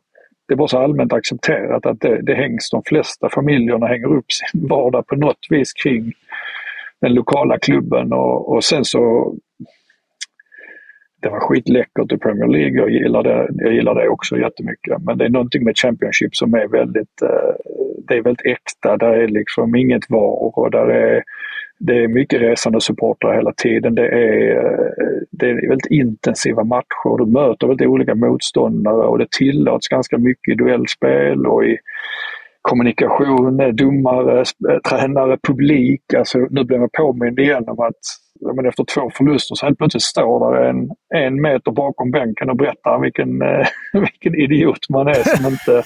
[0.48, 4.32] det är bara så allmänt accepterat att det, det hängs, de flesta familjerna hänger upp
[4.32, 6.14] sin vardag på något vis kring
[7.02, 9.34] den lokala klubben och, och sen så
[11.22, 12.78] det var skitläckert i Premier League.
[12.78, 15.02] Jag gillar, det, jag gillar det också jättemycket.
[15.02, 17.56] Men det är någonting med Championship som är väldigt, eh,
[18.08, 18.98] det är väldigt äkta.
[18.98, 21.24] Där är liksom inget var och där är,
[21.80, 23.96] det är mycket resande supportrar hela tiden.
[23.96, 27.18] Det är, eh, det är väldigt intensiva matcher.
[27.18, 31.78] Du möter väldigt olika motståndare och det tillåts ganska mycket i duellspel och i
[32.62, 36.14] kommunikation, domare, eh, tränare, publik.
[36.18, 38.02] Alltså, nu blir man påmind igen om att
[38.56, 42.56] men efter två förluster så helt plötsligt står där en, en meter bakom bänken och
[42.58, 43.68] berättar vilken, eh,
[44.02, 45.84] vilken idiot man är som inte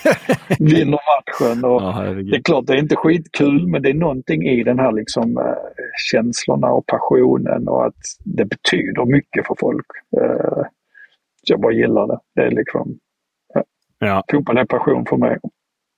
[0.59, 1.63] vinner matchen.
[1.65, 4.79] Och Ja, det är klart, det är inte skitkul, men det är någonting i den
[4.79, 5.43] här liksom, eh,
[6.11, 9.85] känslorna och passionen och att det betyder mycket för folk.
[10.21, 10.63] Eh,
[11.45, 12.19] så jag bara gillar det.
[12.35, 12.97] Det är liksom,
[13.99, 14.23] Ja.
[14.31, 15.37] fotboll är passion för mig.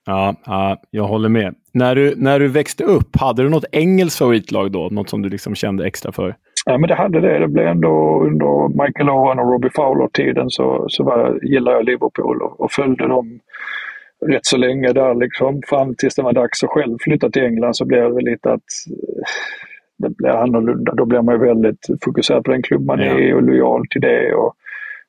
[0.06, 1.56] Ja, ja, jag håller med.
[1.74, 4.89] När du, när du växte upp, hade du något engelskt favoritlag då?
[4.91, 6.36] Något som du liksom kände extra för?
[6.66, 7.39] Ja, men det hade det.
[7.39, 12.41] Det blev ändå under Michael Owen och Robbie Fowler-tiden så, så var, gillade jag Liverpool
[12.41, 13.39] och, och följde dem
[14.26, 15.61] rätt så länge där liksom.
[15.68, 18.51] Fram tills det var dags att själv flytta till England så blev det väl lite
[18.53, 19.24] att eh,
[19.97, 20.93] det blev annorlunda.
[20.93, 23.20] Då blir man ju väldigt fokuserad på den klubb man Ja.
[23.20, 24.34] är och lojal till det.
[24.34, 24.53] Och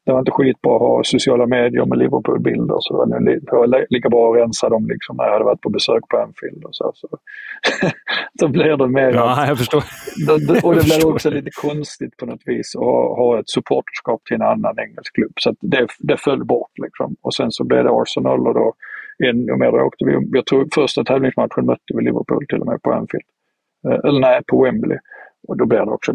[0.07, 3.13] det var inte skitbra att ha sociala medier med Liverpool-bilder så det
[3.57, 6.09] var det li- lika bra att rensa dem liksom när jag hade varit på besök
[6.09, 6.65] på Anfield.
[6.65, 7.09] Och så, så.
[8.41, 9.83] så blir det mer att Ja, jag förstår.
[10.65, 14.35] och det blir också lite konstigt på något vis att ha, ha ett supporterskap till
[14.37, 15.33] en annan engelsk klubb.
[15.41, 16.71] Så det, det föll bort.
[16.83, 17.17] Liksom.
[17.23, 18.75] Och sen så blev det Arsenal och då
[19.25, 19.71] ännu mer.
[19.73, 23.25] Då åkte vi, jag tror första tävlingsmatchen mötte vi Liverpool till och med på Anfield.
[23.89, 24.99] Eh, Eller nej, på Wembley.
[25.49, 26.13] Och då blir det också,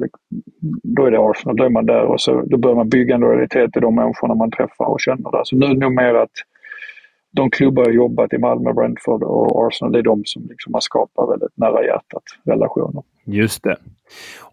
[0.83, 3.21] då är det Arsenal, då är man där och så, då börjar man bygga en
[3.21, 5.43] lojalitet till de människorna man träffar och känner där.
[5.43, 6.31] Så nu är det nog mer att
[7.31, 10.81] de klubbar jag jobbat i Malmö, Brentford och Arsenal, det är de som liksom har
[10.81, 13.03] skapat väldigt nära hjärtat relationer.
[13.25, 13.77] Just det.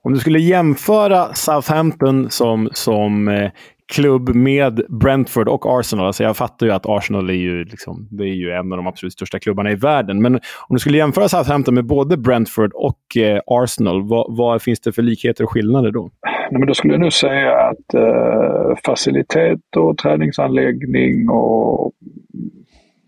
[0.02, 3.50] Om du skulle jämföra Southampton som, som eh,
[3.88, 6.06] klubb med Brentford och Arsenal.
[6.06, 8.86] Alltså jag fattar ju att Arsenal är ju, liksom, det är ju en av de
[8.86, 10.22] absolut största klubbarna i världen.
[10.22, 14.80] Men om du skulle jämföra Southampton med både Brentford och eh, Arsenal, vad, vad finns
[14.80, 16.10] det för likheter och skillnader då?
[16.50, 21.92] Nej, men då skulle jag nog säga att eh, facilitet och träningsanläggning och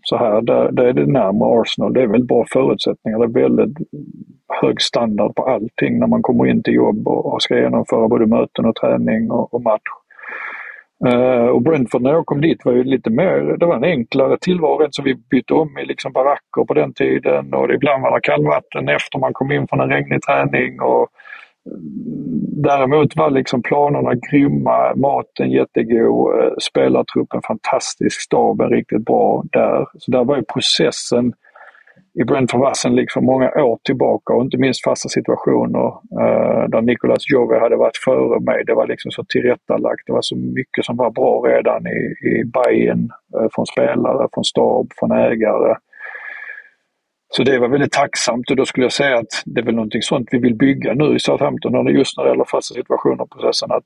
[0.03, 1.93] så här, där, där är det närmare Arsenal.
[1.93, 3.19] Det är väldigt bra förutsättningar.
[3.19, 3.77] Det är väldigt
[4.61, 8.25] hög standard på allting när man kommer in till jobb och, och ska genomföra både
[8.25, 10.00] möten och träning och, och match.
[11.05, 14.37] Eh, och Brentford när jag kom dit var ju lite mer, det var en enklare
[14.41, 18.15] tillvaro så vi bytte om i liksom baracker på den tiden och det ibland var
[18.15, 20.81] det kallvatten efter man kom in från en regnig träning.
[20.81, 21.07] Och,
[21.65, 29.85] mm, Däremot var liksom planerna grymma, maten jättegod, eh, spelartruppen fantastisk, staben riktigt bra där.
[29.97, 31.33] Så där var ju processen
[32.13, 35.87] i Brentford Vassen liksom många år tillbaka och inte minst fasta situationer
[36.21, 38.63] eh, där Nicolas Jove hade varit före mig.
[38.65, 40.01] Det var liksom så tillrättalagt.
[40.05, 44.43] Det var så mycket som var bra redan i, i Bayern eh, från spelare, från
[44.43, 45.75] stab, från ägare.
[47.33, 50.01] Så det var väldigt tacksamt och då skulle jag säga att det är väl någonting
[50.01, 53.71] sånt vi vill bygga nu i Southampton, just när det gäller fasta situationer och processen.
[53.71, 53.85] Att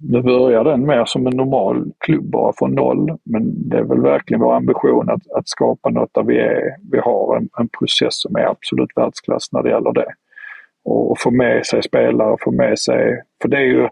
[0.00, 3.18] nu börjar den mer som en normal klubb bara från noll.
[3.24, 6.98] Men det är väl verkligen vår ambition att, att skapa något där vi, är, vi
[6.98, 10.06] har en, en process som är absolut världsklass när det gäller det.
[10.84, 13.22] Och, och få med sig spelare, få med sig...
[13.42, 13.88] För det är ju...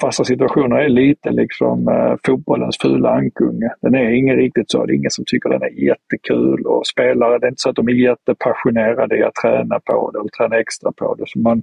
[0.00, 3.70] Fasta situationer är lite liksom eh, fotbollens fula ankunge.
[3.82, 4.86] Den är ingen riktigt så.
[4.86, 7.76] Det är ingen som tycker den är jättekul och spelare, det är inte så att
[7.76, 11.24] de är jättepassionerade i att träna på det eller träna extra på det.
[11.26, 11.62] Så man,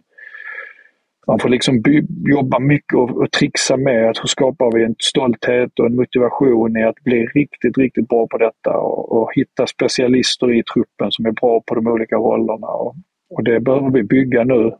[1.27, 4.95] man får liksom by- jobba mycket och, och trixa med att hur skapar vi en
[4.99, 9.67] stolthet och en motivation i att bli riktigt, riktigt bra på detta och, och hitta
[9.67, 12.67] specialister i truppen som är bra på de olika rollerna.
[12.67, 12.95] Och,
[13.29, 14.71] och det behöver vi bygga nu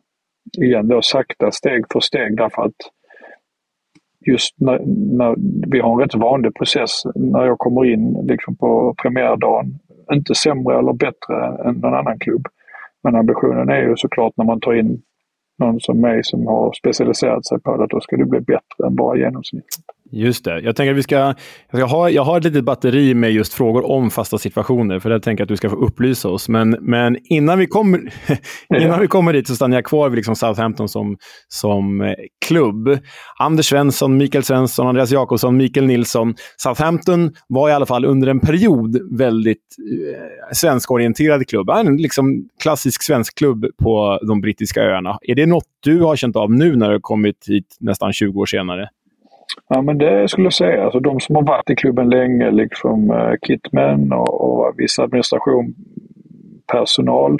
[0.58, 2.76] igen då sakta steg för steg därför att
[4.26, 4.80] just när,
[5.18, 5.36] när,
[5.72, 9.80] vi har en rätt vanlig process när jag kommer in liksom på premiärdagen.
[10.14, 12.48] Inte sämre eller bättre än någon annan klubb.
[13.04, 15.02] Men ambitionen är ju såklart när man tar in
[15.66, 18.95] någon som mig som har specialiserat sig på det, då ska det bli bättre än
[18.95, 19.84] bara genomsnittet.
[20.16, 20.59] Just det.
[20.59, 21.16] Jag tänker att vi ska...
[21.16, 21.36] Jag,
[21.74, 25.20] ska ha, jag har ett litet batteri med just frågor om fasta situationer, för det
[25.20, 26.49] tänker jag att du ska få upplysa oss.
[26.49, 28.14] Men, men innan, vi kommer,
[28.82, 32.14] innan vi kommer dit så stannar jag kvar vid liksom Southampton som, som eh,
[32.45, 32.99] klubb.
[33.39, 36.36] Anders Svensson, Mikael Svensson, Andreas Jakobsson, Mikael Nilsson.
[36.57, 39.76] Southampton var i alla fall under en period väldigt
[40.07, 41.70] eh, svenskorienterad klubb.
[41.70, 45.18] En liksom klassisk svensk klubb på de brittiska öarna.
[45.22, 48.45] Är det något du har känt av nu när du kommit hit nästan 20 år
[48.45, 48.89] senare?
[49.68, 50.84] Ja, men det skulle jag säga.
[50.84, 55.74] Alltså, de som har varit i klubben länge, liksom uh, och, och viss administration,
[56.72, 57.38] personal,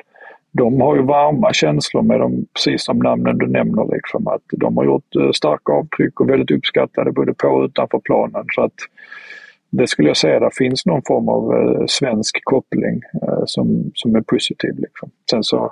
[0.51, 3.95] de har ju varma känslor med dem, precis som namnen du nämner.
[3.95, 7.99] Liksom, att de har gjort uh, starka avtryck och väldigt uppskattade både på och utanför
[7.99, 8.45] planen.
[8.56, 8.74] Så att,
[9.70, 14.16] det skulle jag säga, där finns någon form av uh, svensk koppling uh, som, som
[14.16, 14.74] är positiv.
[14.78, 15.10] Liksom.
[15.32, 15.72] Sen så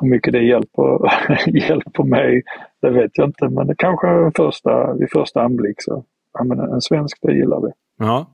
[0.00, 0.98] hur mycket det hjälper,
[1.68, 2.42] hjälper mig,
[2.82, 3.48] det vet jag inte.
[3.48, 6.04] Men det kanske första, vid första anblick så,
[6.38, 7.68] ja men en svensk, det gillar vi.
[7.98, 8.26] Ja.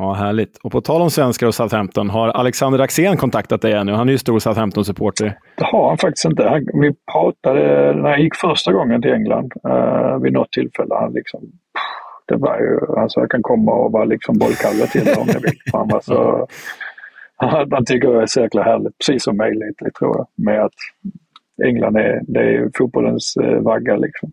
[0.00, 0.56] Ja, härligt.
[0.62, 3.92] Och på tal om svenskar och Southampton, har Alexander Axén kontaktat dig ännu?
[3.92, 5.38] Han är ju stor Southampton-supporter.
[5.56, 6.48] Det har han faktiskt inte.
[6.48, 10.94] Han, vi pratade när jag gick första gången till England uh, vid något tillfälle.
[10.94, 11.40] Han liksom,
[12.28, 15.58] det var ju, alltså jag kan komma och vara liksom bollkalle till om jag vill.
[15.72, 16.46] Han var så,
[17.70, 20.26] han tycker det är så jäkla härligt, precis som mig lite tror jag.
[20.46, 20.72] Med att
[21.64, 24.32] England är, det är fotbollens eh, vagga liksom.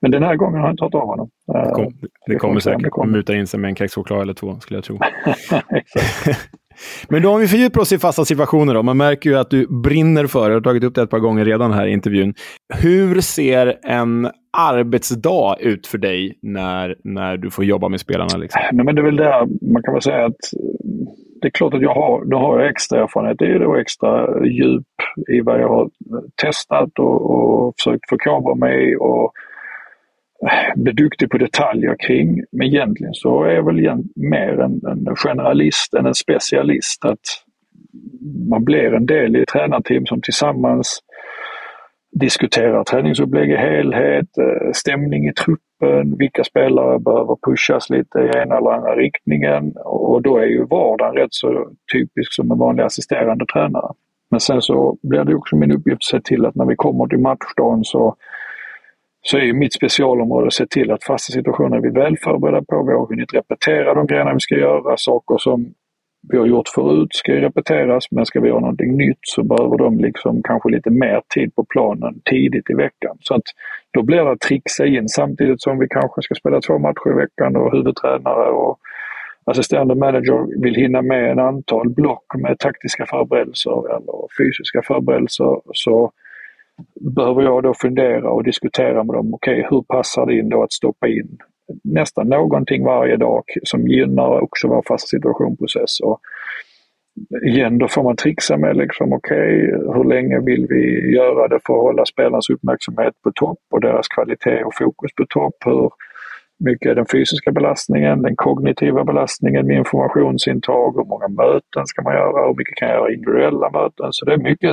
[0.00, 1.30] Men den här gången har jag inte hört av honom.
[1.46, 1.92] Det, kom,
[2.26, 2.92] det kommer säkert.
[2.96, 4.98] Han mutar in sig med en kexchoklad eller två, skulle jag tro.
[7.08, 8.82] Men då om vi fördjupar oss i fasta situationer då.
[8.82, 10.54] Man märker ju att du brinner för det.
[10.54, 12.34] Jag har tagit upp det ett par gånger redan här i intervjun.
[12.74, 18.36] Hur ser en arbetsdag ut för dig när, när du får jobba med spelarna?
[18.36, 18.60] Liksom?
[18.72, 20.36] Nej, men det är väl där man kan väl säga att
[21.40, 23.38] det är klart att jag har, då har jag extra erfarenhet.
[23.38, 24.86] Det är då extra djup
[25.28, 25.90] i vad jag har
[26.42, 29.32] testat och, och försökt förkovra mig och
[30.42, 32.42] eh, bli duktig på detaljer kring.
[32.52, 37.04] Men egentligen så är jag väl mer en, en generalist än en specialist.
[37.04, 37.26] Att
[38.48, 41.00] man blir en del i ett tränarteam som tillsammans
[42.20, 48.56] diskuterar träningsupplägg i helhet, eh, stämning i truppen, vilka spelare behöver pushas lite i ena
[48.56, 49.72] eller andra riktningen.
[49.84, 53.92] Och då är ju vardagen rätt så typisk som en vanlig assisterande tränare.
[54.30, 57.06] Men sen så blir det också min uppgift att se till att när vi kommer
[57.06, 58.16] till matchdagen så,
[59.22, 62.82] så är mitt specialområde att se till att fasta situationer är vi väl förberedda på.
[62.82, 65.74] Vi har hunnit repetera de grejerna vi ska göra, saker som
[66.28, 69.78] vi har gjort förut ska ju repeteras, men ska vi göra någonting nytt så behöver
[69.78, 73.16] de liksom kanske lite mer tid på planen tidigt i veckan.
[73.20, 73.42] Så att
[73.90, 77.14] då blir det att trixa in samtidigt som vi kanske ska spela två matcher i
[77.14, 78.78] veckan och huvudtränare och
[79.44, 86.12] assisterande manager vill hinna med en antal block med taktiska förberedelser eller fysiska förberedelser så
[87.00, 89.34] behöver jag då fundera och diskutera med dem.
[89.34, 91.38] Okej, okay, hur passar det in då att stoppa in
[91.84, 96.00] nästan någonting varje dag som gynnar också vår fasta situationprocess.
[96.00, 96.20] Och
[97.42, 101.58] igen, då får man trixa med liksom, okej, okay, hur länge vill vi göra det
[101.66, 105.54] för att hålla spelarnas uppmärksamhet på topp och deras kvalitet och fokus på topp?
[105.64, 105.90] Hur
[106.58, 112.14] mycket är den fysiska belastningen, den kognitiva belastningen med informationsintag, hur många möten ska man
[112.14, 114.12] göra, hur mycket kan jag göra individuella möten?
[114.12, 114.70] Så det är mycket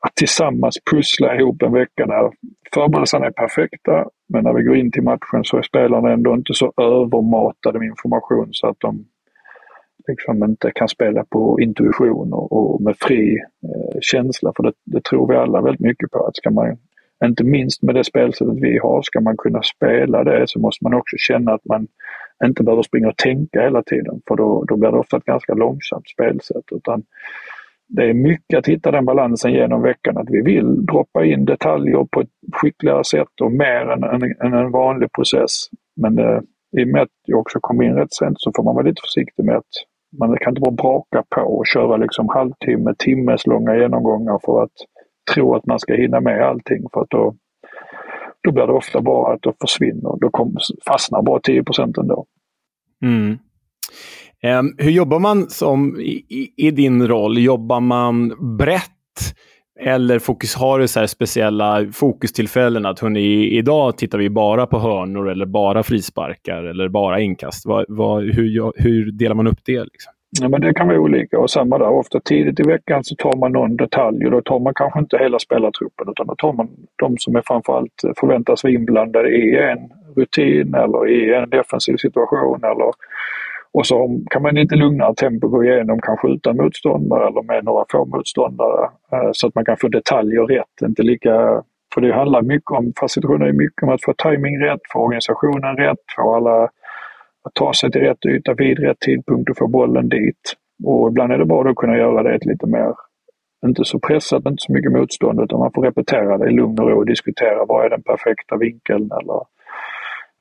[0.00, 2.30] att tillsammans pussla ihop en vecka när
[2.74, 6.54] förberedelserna är perfekta, men när vi går in till matchen så är spelarna ändå inte
[6.54, 9.04] så övermatade med information så att de
[10.08, 14.52] liksom inte kan spela på intuition och, och med fri eh, känsla.
[14.56, 16.26] För det, det, tror vi alla väldigt mycket på.
[16.26, 16.76] att ska man,
[17.24, 20.94] inte minst med det spelsättet vi har, ska man kunna spela det så måste man
[20.94, 21.86] också känna att man
[22.44, 24.20] inte behöver springa och tänka hela tiden.
[24.28, 26.64] För då, då blir det ofta ett ganska långsamt spelsätt.
[26.72, 27.02] Utan
[27.88, 30.16] det är mycket att hitta den balansen genom veckan.
[30.16, 34.54] Att vi vill droppa in detaljer på ett skickligare sätt och mer än, än, än
[34.54, 35.52] en vanlig process.
[35.96, 36.42] Men det,
[36.78, 39.00] i och med att jag också kom in rätt sent så får man vara lite
[39.00, 39.72] försiktig med att
[40.18, 44.72] man kan inte bara braka på och köra liksom halvtimme, timmes långa genomgångar för att
[45.34, 46.84] tro att man ska hinna med allting.
[46.92, 47.34] För att då,
[48.42, 50.18] då blir det ofta bara att det försvinner.
[50.20, 50.56] Då kom,
[50.86, 52.26] fastnar bara 10 procent ändå.
[53.02, 53.38] Mm.
[54.42, 57.38] Um, hur jobbar man som, i, i, din roll?
[57.38, 58.90] Jobbar man brett?
[59.80, 62.86] Eller fokus, har du så speciella fokustillfällen?
[62.86, 67.66] Att hörni, idag tittar vi bara på hörnor eller bara frisparkar eller bara inkast.
[67.66, 69.84] Vad, vad, hur, hur delar man upp det?
[69.84, 70.12] Liksom?
[70.40, 71.88] Ja, men det kan vara olika och samma där.
[71.88, 75.18] Ofta tidigt i veckan så tar man någon detalj och då tar man kanske inte
[75.18, 79.78] hela spelartruppen utan då tar man de som är framförallt förväntas vara inblandade i en
[80.16, 82.92] rutin eller i en defensiv situation eller
[83.72, 87.84] och så kan man lite lugnare tempo gå igenom kanske utan motståndare eller med några
[87.90, 90.88] få motståndare eh, så att man kan få detaljer rätt.
[90.88, 91.62] Inte lika,
[91.94, 94.98] för det handlar mycket om, fast situationen är mycket om att få timing rätt, få
[94.98, 96.68] organisationen rätt, få alla
[97.44, 100.56] att ta sig till rätt yta vid rätt tidpunkt och få bollen dit.
[100.84, 102.94] Och ibland är det bra att kunna göra det lite mer,
[103.66, 106.90] inte så pressat, inte så mycket motstånd, utan man får repetera det i lugn och
[106.90, 109.42] ro och diskutera vad är den perfekta vinkeln eller,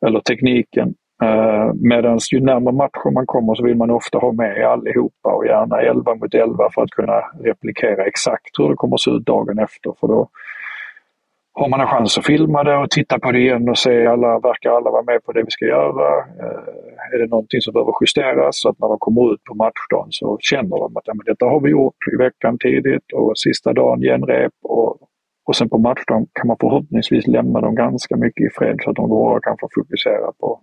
[0.07, 0.93] eller tekniken.
[1.23, 5.29] Eh, uh, Medan ju närmare matchen man kommer så vill man ofta ha med allihopa
[5.33, 9.11] och gärna 11 mot 11 för att kunna replikera exakt hur det kommer att se
[9.11, 9.93] ut dagen efter.
[9.99, 10.29] För då
[11.59, 14.39] har man en chans att filma det och titta på det igen och se alla,
[14.39, 16.07] verkar alla vara med på det vi ska göra?
[16.17, 18.61] Eh, är det någonting som behöver justeras?
[18.61, 21.45] Så att när de kommer ut på matchdagen så känner de att ja, men detta
[21.45, 24.97] har vi gjort i veckan tidigt och sista dagen genrep och
[25.49, 28.95] och sen på matchdagen kan man förhoppningsvis lämna dem ganska mycket i fred så att
[28.95, 30.61] de bara kan få fokusera på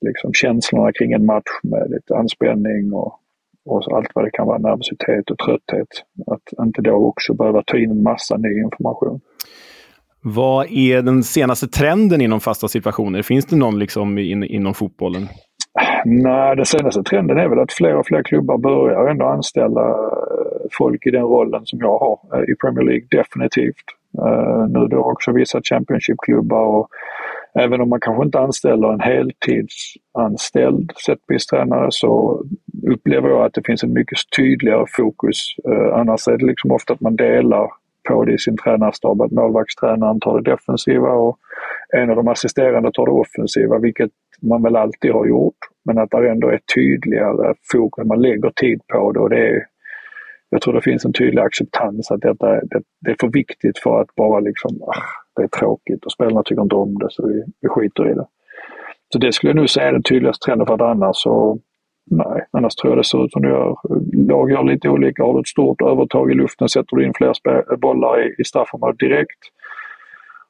[0.00, 3.12] liksom känslorna kring en match med lite anspänning och,
[3.64, 5.88] och allt vad det kan vara, nervositet och trötthet.
[6.26, 9.20] Att inte då också behöva ta in en massa ny information.
[10.22, 13.22] Vad är den senaste trenden inom fasta situationer?
[13.22, 15.28] Finns det någon liksom in, inom fotbollen?
[16.04, 20.68] Nej, den senaste trenden är väl att fler och fler klubbar börjar ändå anställa eh,
[20.78, 23.84] folk i den rollen som jag har eh, i Premier League, definitivt.
[24.18, 26.88] Eh, nu då också vissa Championship-klubbar och
[27.54, 32.42] även om man kanske inte anställer en heltidsanställd setpiece-tränare så
[32.86, 35.36] upplever jag att det finns en mycket tydligare fokus.
[35.92, 37.68] Annars är det liksom ofta att man delar
[38.08, 41.38] på det i sin tränarstab, att målvaktstränaren tar det defensiva och
[41.96, 44.10] en av de assisterande tar det offensiva, vilket
[44.42, 45.58] man väl alltid har gjort.
[45.84, 49.66] Men att det ändå är tydligare fokus, man lägger tid på det och det är
[50.50, 54.00] jag tror det finns en tydlig acceptans att detta det, det är för viktigt för
[54.00, 55.02] att bara liksom, ah,
[55.36, 58.26] det är tråkigt och spelarna tycker inte om det så vi, vi skiter i det.
[59.12, 61.58] Så det skulle jag nu säga är den tydligaste trenden för att annars så,
[62.10, 63.76] nej, annars tror jag det ser ut som det gör.
[64.28, 65.22] Lag gör lite olika.
[65.22, 68.98] Har du ett stort övertag i luften sätter du in fler bollar i, i straffområdet
[68.98, 69.38] direkt.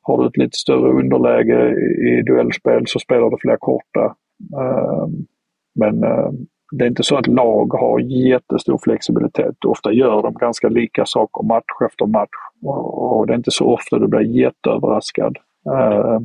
[0.02, 4.14] Har du ett lite större underläge i, i duellspel så spelar du fler korta.
[4.56, 5.26] Um,
[5.74, 9.64] men um, det är inte så att lag har jättestor flexibilitet.
[9.64, 12.38] Ofta gör de ganska lika saker match efter match.
[12.62, 16.20] Och det är inte så ofta du blir jätteöverraskad eh,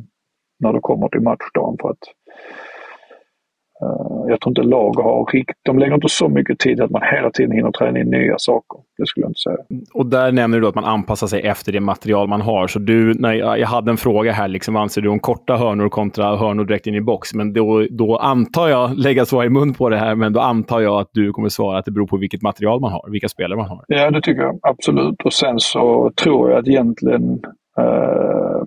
[0.58, 1.76] när du kommer till matchdagen.
[1.80, 1.98] För att,
[4.28, 7.30] jag tror inte lag har rikt, de lägger inte så mycket tid att man hela
[7.30, 8.80] tiden hinner träna in nya saker.
[8.98, 9.56] Det skulle jag inte säga.
[9.94, 12.66] Och där nämner du att man anpassar sig efter det material man har.
[12.66, 15.56] Så du, när jag, jag hade en fråga här, liksom, vad anser du om korta
[15.56, 17.34] hörnor kontra hörnor direkt in i box?
[17.34, 20.80] Men då, då antar jag, lägga svar i mun på det här, men då antar
[20.80, 23.56] jag att du kommer svara att det beror på vilket material man har, vilka spelare
[23.56, 23.84] man har.
[23.88, 25.22] Ja, det tycker jag absolut.
[25.24, 27.40] Och sen så tror jag att egentligen
[27.78, 28.62] eh,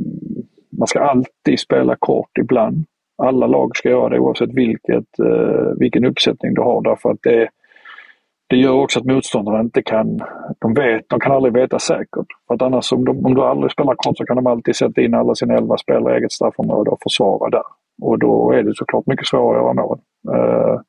[0.77, 2.85] man ska alltid spela kort ibland.
[3.17, 7.49] Alla lag ska göra det oavsett vilket, eh, vilken uppsättning du har därför att det
[8.49, 10.19] det gör också att motståndarna inte kan,
[10.59, 12.27] de vet, de kan aldrig veta säkert.
[12.47, 15.01] För att annars om, de, om du aldrig spelar kort så kan de alltid sätta
[15.01, 17.63] in alla sina elva spelare i eget straffområde och försvara där.
[18.01, 19.99] Och då är det såklart mycket svårare att göra mål.
[20.33, 20.79] Eh,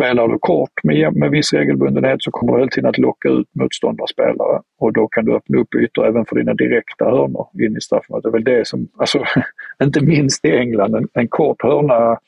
[0.00, 3.46] spelar du kort med, med viss regelbundenhet så kommer du hela tiden att locka ut
[3.60, 7.80] motståndarspelare och då kan du öppna upp ytor även för dina direkta hörnor in i
[7.80, 8.22] straffområdet.
[8.22, 9.24] Det är väl det som, alltså
[9.82, 12.18] inte minst i England, en, en kort hörna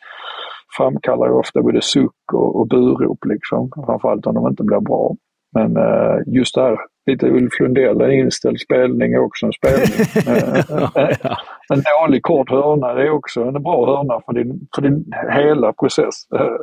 [0.76, 3.70] framkallar ju ofta både suck och, och burop, liksom.
[3.86, 5.16] framförallt om de inte blir bra.
[5.54, 10.06] Men uh, just det här, lite Ulf Lundell, en inställd spelning är också en spelning.
[10.28, 11.36] uh,
[11.68, 16.14] en dålig kort hörna är också en bra hörna för din, för din hela process.
[16.34, 16.56] Uh,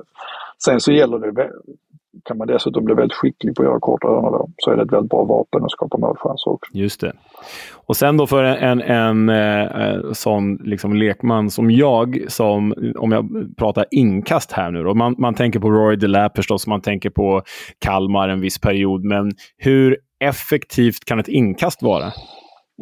[0.66, 1.50] sen så gäller det
[2.26, 4.84] kan man dessutom bli väldigt skicklig på att göra korta hörnor då, så är det
[4.84, 6.72] ett väldigt bra vapen att skapa målchanser också.
[6.74, 7.14] Just det.
[7.74, 13.12] Och sen då för en, en, en eh, sån liksom lekman som jag, som, om
[13.12, 14.94] jag pratar inkast här nu då.
[14.94, 17.42] Man, man tänker på Roy DeLapp förstås, man tänker på
[17.80, 22.12] Kalmar en viss period, men hur effektivt kan ett inkast vara?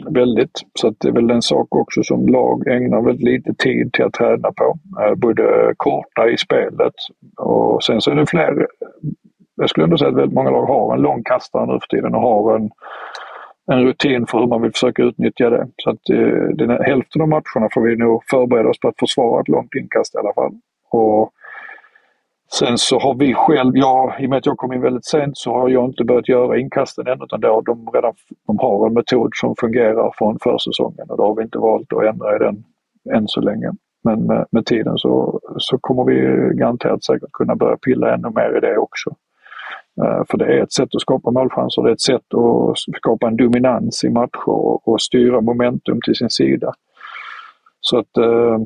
[0.05, 0.61] Väldigt.
[0.79, 4.13] Så det är väl en sak också som lag ägnar väldigt lite tid till att
[4.13, 4.77] träna på.
[5.01, 6.93] Eh, både korta i spelet
[7.37, 8.67] och sen så är det fler
[9.57, 12.15] jag skulle ändå säga att väldigt många lag har en lång kastare nu för tiden
[12.15, 12.69] och har en,
[13.71, 15.67] en rutin för hur man vill försöka utnyttja det.
[15.77, 18.99] Så att eh, den här, hälften av matcherna får vi nog förbereda oss på att
[18.99, 20.51] försvara ett långt inkast i alla fall.
[20.89, 21.31] Och
[22.53, 25.37] Sen så har vi själv, ja, i och med att jag kom in väldigt sent
[25.37, 28.13] så har jag inte börjat göra inkasten än utan då de redan
[28.47, 32.03] de har en metod som fungerar från försäsongen och då har vi inte valt att
[32.03, 32.63] ändra i den
[33.15, 33.71] än så länge.
[34.03, 36.15] Men med, med tiden så, så kommer vi
[36.55, 39.09] garanterat säkert kunna börja pilla ännu mer i det också.
[40.01, 43.27] Uh, för det är ett sätt att skapa målchanser, det är ett sätt att skapa
[43.27, 46.73] en dominans i matcher och, och styra momentum till sin sida.
[47.81, 48.57] Så att uh,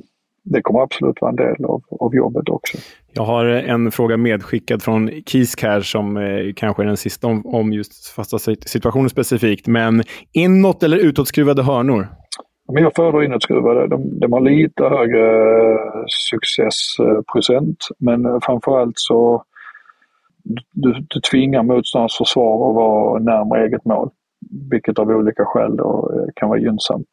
[0.44, 2.78] det kommer absolut vara en del av, av jobbet också.
[3.14, 7.46] Jag har en fråga medskickad från Kisk här som eh, kanske är den sista om,
[7.46, 9.68] om just fasta situationer specifikt.
[9.68, 10.04] Men
[10.34, 12.08] inåt eller utåtskruvade hörnor?
[12.74, 13.88] Men jag föredrar inåtskruvade.
[13.88, 15.26] De, de har lite högre
[15.72, 19.44] eh, successprocent men eh, framförallt så
[20.74, 24.10] du, du tvingar motståndarens försvar att vara närmare eget mål.
[24.72, 27.08] Vilket av olika skäl då eh, kan vara gynnsamt.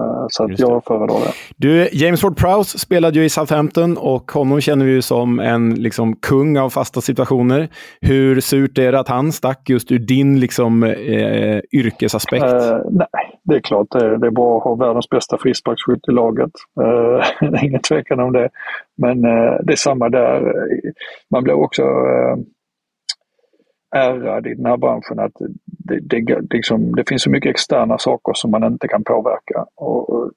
[0.00, 1.32] Eh, så att jag föredrar det.
[1.56, 6.16] Du, James Ward-Prowse spelade ju i Southampton och honom känner vi ju som en liksom,
[6.16, 7.68] kung av fasta situationer.
[8.00, 12.44] Hur surt är det att han stack just ur din liksom, eh, yrkesaspekt?
[12.44, 16.12] Uh, nej, det är klart det det är bra att ha världens bästa frisparksskytt i
[16.12, 16.50] laget.
[17.40, 18.48] Det är ingen tvekan om det.
[18.96, 20.52] Men uh, det är samma där.
[21.30, 21.82] Man blir också
[23.92, 25.32] ärrad i den här branschen att
[25.66, 29.66] det, det, liksom, det finns så mycket externa saker som man inte kan påverka.
[29.74, 30.30] Och, och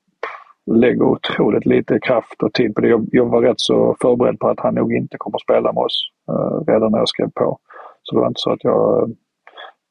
[0.72, 2.88] lägger otroligt lite kraft och tid på det.
[2.88, 5.84] Jag, jag, var rätt så förberedd på att han nog inte kommer att spela med
[5.84, 7.60] oss uh, redan när jag skrev på.
[8.03, 9.08] Så det var inte så att jag eh,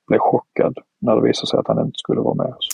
[0.09, 2.69] blev chockad när det visade sig att han inte skulle vara med oss.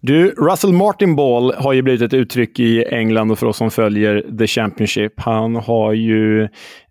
[0.00, 3.70] Du, Russell Martin Ball har ju blivit ett uttryck i England och för oss som
[3.70, 5.12] följer The Championship.
[5.16, 6.48] Han har ju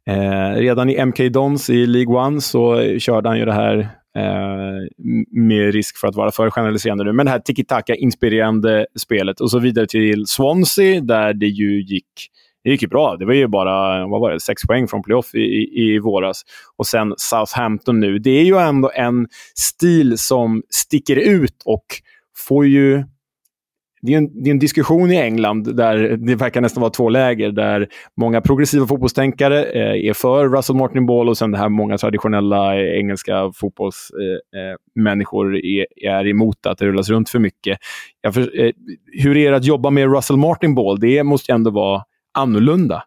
[0.08, 3.78] eh, redan i MK Dons i League One så körde han ju det här
[4.18, 9.52] eh, med risk för att vara för generaliserande nu, men det här tiki-taka-inspirerande spelet och
[9.52, 12.30] så vidare till Swansea där det ju gick
[12.64, 13.16] det gick ju bra.
[13.18, 16.42] Det var ju bara vad var det, sex poäng från playoff i, i, i våras.
[16.78, 18.20] Och sen Southampton nu.
[18.20, 21.86] Det är ju ändå en stil som sticker ut och
[22.48, 23.04] får ju
[24.06, 27.10] det är, en, det är en diskussion i England där det verkar nästan vara två
[27.10, 27.52] läger.
[27.52, 27.88] Där
[28.18, 32.76] många progressiva fotbollstänkare eh, är för Russell Martin Ball och sen det här många traditionella
[32.76, 37.78] eh, engelska fotbollsmänniskor eh, eh är, är emot att det rullas runt för mycket.
[38.34, 38.72] För, eh,
[39.24, 41.00] hur är det att jobba med Russell Martin Ball?
[41.00, 42.04] Det måste ju ändå vara
[42.38, 43.04] annorlunda.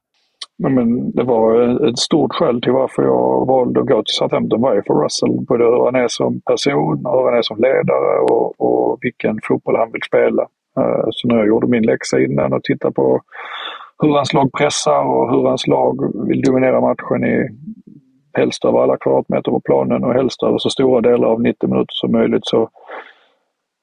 [0.59, 4.75] men det var ett stort skäl till varför jag valde att gå till Southampton var
[4.75, 5.45] ju för Russell.
[5.49, 9.77] Både hur han är som person, hur han är som ledare och, och vilken fotboll
[9.77, 10.47] han vill spela.
[10.79, 13.21] Eh, så när jag gjorde min läxa innan och tittade på
[14.03, 17.49] hur hans lag pressar och hur hans lag vill dominera matchen i
[18.39, 21.93] helst över alla kvadratmeter på planen och helst över så stora delar av 90 minuter
[21.93, 22.69] som möjligt så,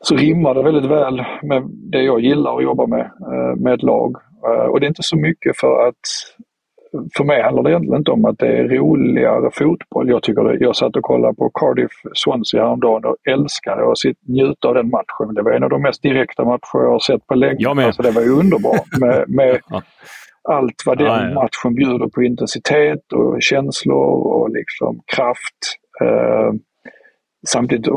[0.03, 3.83] så rimmar det väldigt väl med det jag gillar att jobba med, eh, med ett
[3.83, 4.15] lag.
[4.47, 6.05] Eh, och det är inte så mycket för att
[7.17, 10.09] för mig handlar det egentligen inte om att det är roligare fotboll.
[10.09, 14.73] Jag, tycker det, jag satt och kollade på Cardiff-Swansea häromdagen och älskade att njuta av
[14.73, 15.33] den matchen.
[15.35, 17.55] Det var en av de mest direkta matcher jag har sett på länge.
[17.59, 17.85] Jag med.
[17.85, 19.59] Alltså, det var ju underbart med, med
[20.49, 21.33] allt vad den ja, ja.
[21.33, 25.59] matchen bjuder på intensitet och känslor och liksom kraft.
[26.01, 26.51] Eh,
[27.47, 27.87] samtidigt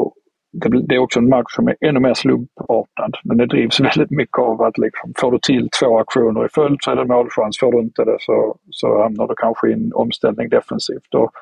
[0.53, 3.13] det, är också en match som är ännu mer slumpartad.
[3.25, 6.79] Men det drivs väldigt mycket av att liksom, får du till två aktioner i följd
[6.81, 7.59] så är det målchans.
[7.59, 11.15] Får du inte det så, så hamnar du kanske i en omställning defensivt.
[11.15, 11.33] Och,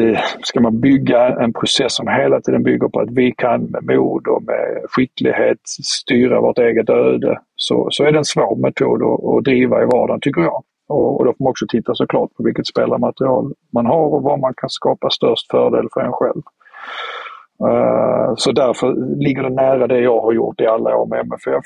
[0.00, 3.84] eh, ska man bygga en process som hela tiden bygger på att vi kan med
[3.84, 9.02] mod och med skicklighet styra vårt eget öde så, så är det en svår metod
[9.02, 10.62] att, att driva i vardagen tycker jag.
[10.88, 14.36] Och, och då får man också titta såklart på vilket spelarmaterial man har och var
[14.36, 16.42] man kan skapa störst fördel för en själv.
[17.60, 21.64] Eh, så därför ligger det nära det jag har gjort i alla år med MFF,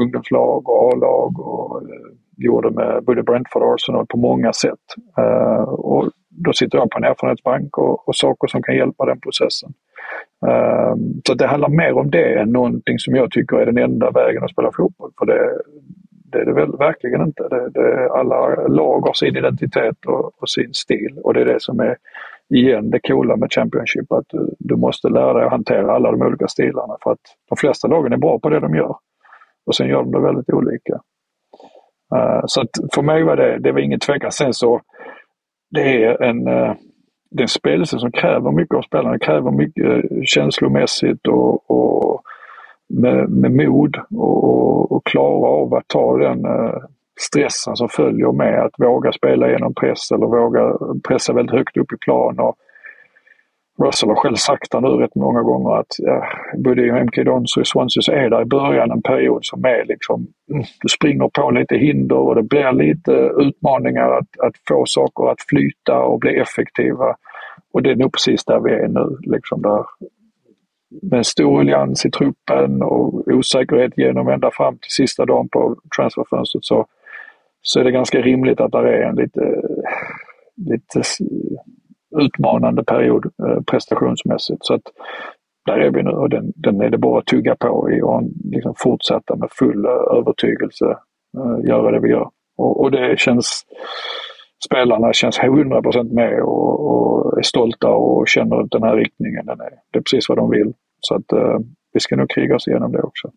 [0.00, 1.88] ungdomslag och A-lag och eh,
[2.36, 4.84] gjorde med både Brentford och Arsenal på många sätt.
[5.18, 9.20] Eh, och då sitter jag på en erfarenhetsbank och, och saker som kan hjälpa den
[9.20, 9.72] processen.
[11.26, 14.44] Så det handlar mer om det än någonting som jag tycker är den enda vägen
[14.44, 15.10] att spela fotboll.
[15.18, 15.58] För det,
[16.32, 17.48] det är det väl verkligen inte.
[17.48, 21.62] Det, det, alla lag har sin identitet och, och sin stil och det är det
[21.62, 21.96] som är
[22.54, 26.22] igen det coola med Championship att du, du, måste lära dig att hantera alla de
[26.22, 28.96] olika stilarna för att de flesta lagen är bra på det de gör.
[29.66, 30.94] Och sen gör de det väldigt olika.
[32.14, 34.32] Uh, så att för mig var det, det var ingen tvekan.
[34.32, 34.80] Sen så,
[35.70, 36.74] det är en, uh,
[37.30, 39.12] det är en spelelse som kräver mycket av spelarna.
[39.12, 42.22] Det kräver mycket uh, känslomässigt och, och
[42.88, 46.46] med, med mod och, och, och klara av att ta den
[47.18, 51.92] stressen som följer med att våga spela genom press eller våga pressa väldigt högt upp
[51.92, 52.40] i plan.
[52.40, 52.56] Och
[53.82, 56.26] Russell har själv sagt det nu rätt många gånger att ja,
[56.64, 59.64] både i MK Dons och i Swansea så är det i början en period som
[59.64, 64.54] är liksom, mm, du springer på lite hinder och det blir lite utmaningar att, att
[64.68, 67.16] få saker att flyta och bli effektiva.
[67.72, 69.16] Och det är nog precis där vi är nu.
[69.20, 69.84] Liksom där,
[71.02, 76.64] med stor allians i truppen och osäkerhet genom ända fram till sista dagen på transferfönstret
[76.64, 76.86] så
[77.62, 79.62] så är det ganska rimligt att det är en lite,
[80.56, 81.02] lite
[82.16, 84.64] utmanande period eh, prestationsmässigt.
[84.64, 84.82] Så att
[85.66, 88.22] där är vi nu och den, den är det bara att tugga på i och
[88.44, 90.86] liksom fortsätta med full eh, övertygelse
[91.38, 92.30] eh, göra det vi gör.
[92.56, 93.62] Och, och det känns,
[94.68, 99.46] spelarna känns 100% med och, och, är stolta och känner den här riktningen.
[99.46, 100.72] Den är, det är precis vad de vill.
[101.00, 101.24] Så att
[101.92, 103.30] vi ska nog kriga oss igenom det också.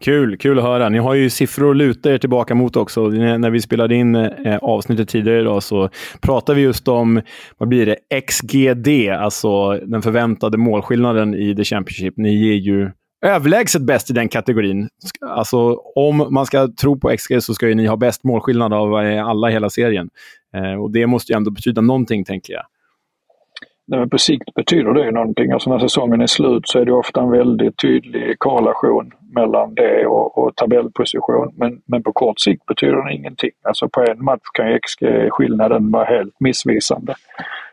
[0.00, 0.88] Kul, kul att höra.
[0.88, 3.08] Ni har ju siffror att luta er tillbaka mot också.
[3.08, 5.88] När vi spelade in eh, avsnittet tidigare idag så
[6.20, 7.20] pratade vi just om,
[7.58, 12.14] vad blir det, XGD, alltså den förväntade målskillnaden i The Championship.
[12.16, 12.90] Ni är ju
[13.26, 14.88] överlägset bäst i den kategorin.
[15.26, 19.04] Alltså, om man ska tro på XG så ska ju ni ha bäst målskillnad av
[19.04, 20.08] eh, alla i hela serien.
[20.56, 22.62] Eh, och Det måste ju ändå betyda någonting, tänker jag.
[23.86, 25.52] Nej, men på sikt betyder det ju någonting.
[25.52, 30.06] Alltså när säsongen är slut så är det ofta en väldigt tydlig korrelation mellan det
[30.06, 31.54] och, och tabellposition.
[31.56, 33.50] Men, men på kort sikt betyder det ingenting.
[33.62, 37.14] Alltså på en match kan ju XG-skillnaden vara helt missvisande.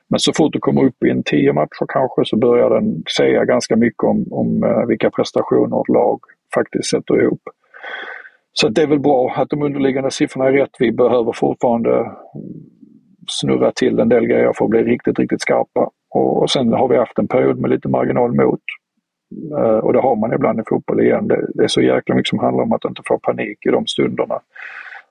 [0.08, 3.46] Men så fort du kommer upp i en tio matcher kanske så börjar den säga
[3.46, 6.20] ganska mycket om, om eh, vilka prestationer ett lag
[6.54, 7.42] faktiskt sätter ihop.
[8.54, 10.76] Så det är väl bra att de underliggande siffrorna är rätt.
[10.80, 12.12] Vi behöver fortfarande
[13.28, 15.90] snurra till en del grejer för att bli riktigt, riktigt skarpa.
[16.12, 18.62] Och sen har vi haft en period med lite marginal mot.
[19.58, 21.28] Eh, och det har man ibland i fotboll igen.
[21.28, 23.88] Det, det, är så jäkla mycket som handlar om att inte få panik i de
[23.88, 24.40] stunderna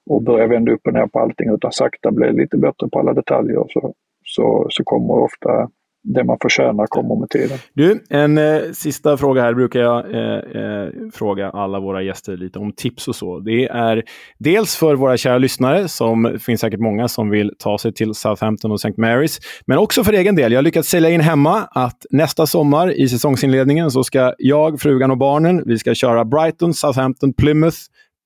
[0.07, 3.13] och börja vända upp och ner på allting utan sakta bli lite bättre på alla
[3.13, 3.65] detaljer.
[3.69, 3.95] Så,
[4.25, 5.69] så, så kommer ofta
[6.03, 7.59] det man förtjänar kommer med tiden.
[7.75, 12.59] Du, en eh, sista fråga här brukar jag eh, eh, fråga alla våra gäster lite
[12.59, 13.39] om tips och så.
[13.39, 14.03] Det är
[14.39, 18.73] dels för våra kära lyssnare, som finns säkert många som vill ta sig till Southampton
[18.73, 19.03] och St.
[19.03, 20.53] Mary's, men också för egen del.
[20.53, 25.11] Jag har lyckats sälja in hemma att nästa sommar i säsongsinledningen så ska jag, frugan
[25.11, 27.79] och barnen, vi ska köra Brighton, Southampton, Plymouth,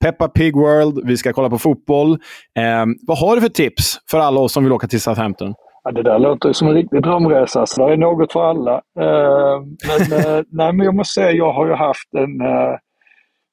[0.04, 2.10] Peppa Pig World, vi ska kolla på fotboll.
[2.58, 5.54] Eh, vad har du för tips för alla oss som vill åka till Southampton?
[5.84, 8.74] Ja, det där låter som en riktig drömresa, så det är något för alla.
[8.74, 12.76] Eh, men, eh, nej, men jag måste säga, jag har ju haft en eh,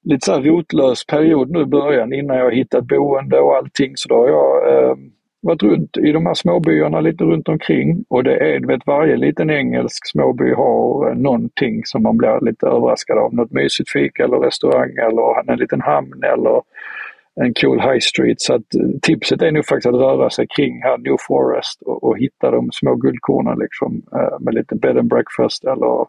[0.04, 3.92] lite så rotlös period nu i början innan jag hittat boende och allting.
[3.96, 4.96] Så då har jag
[5.42, 9.16] varit runt i de här småbyarna lite runt omkring och det är, du vet, varje
[9.16, 13.34] liten engelsk småby har någonting som man blir lite överraskad av.
[13.34, 16.62] Något mysigt fika eller restaurang eller en liten hamn eller
[17.40, 18.40] en cool high street.
[18.40, 22.04] Så att eh, tipset är nog faktiskt att röra sig kring här New Forest och,
[22.04, 26.00] och hitta de små guldkornen liksom eh, med lite bed and breakfast eller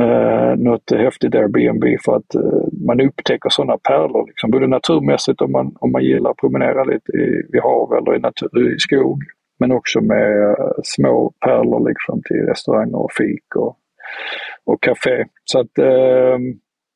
[0.00, 4.26] eh, något häftigt Airbnb för att eh, man upptäcker sådana pärlor.
[4.26, 8.16] Liksom, både naturmässigt om man, om man gillar att promenera lite i, vid hav eller
[8.16, 9.22] i, natur, i skog.
[9.58, 13.76] Men också med eh, små pärlor liksom till restauranger och fik och,
[14.64, 15.24] och café.
[15.44, 16.38] Så att eh,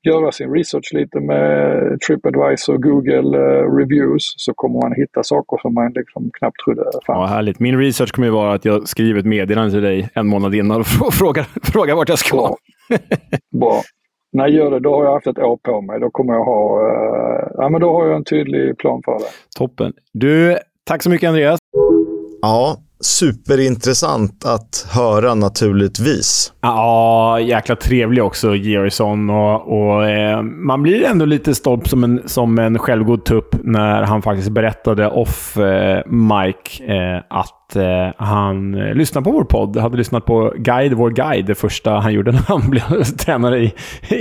[0.03, 5.59] göra sin research lite med Tripadvisor och Google uh, Reviews så kommer man hitta saker
[5.63, 7.03] som man liksom knappt trodde fanns.
[7.07, 7.61] Ja, härligt.
[7.61, 10.81] Min research kommer ju vara att jag skriver ett meddelande till dig en månad innan
[10.81, 12.37] och frågar, frågar vart jag ska.
[12.37, 12.57] Bra.
[13.61, 13.83] Bra.
[14.33, 16.01] När jag gör det, då har jag haft ett år på mig.
[16.01, 19.59] Då kommer jag ha, uh, ja, men då har jag en tydlig plan för det.
[19.59, 19.93] Toppen.
[20.13, 21.59] Du, tack så mycket Andreas.
[22.43, 26.53] Ja, superintressant att höra naturligtvis.
[26.61, 29.31] Ja, jäkla trevlig också, Georgsson.
[29.31, 34.03] Och, och eh, man blir ändå lite stolt som en, som en självgod tupp när
[34.03, 39.77] han faktiskt berättade off eh, Mike eh, att eh, han lyssnar lyssnade på vår podd.
[39.77, 43.73] Hade lyssnat på Guide, vår guide, det första han gjorde när han blev tränare i,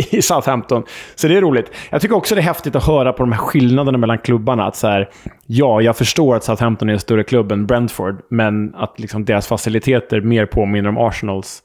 [0.09, 0.83] i Southampton.
[1.15, 1.71] Så det är roligt.
[1.89, 4.65] Jag tycker också det är häftigt att höra på de här skillnaderna mellan klubbarna.
[4.65, 5.09] Att så här,
[5.45, 9.47] ja, jag förstår att Southampton är en större klubb än Brentford, men att liksom deras
[9.47, 11.63] faciliteter mer påminner om Arsenals.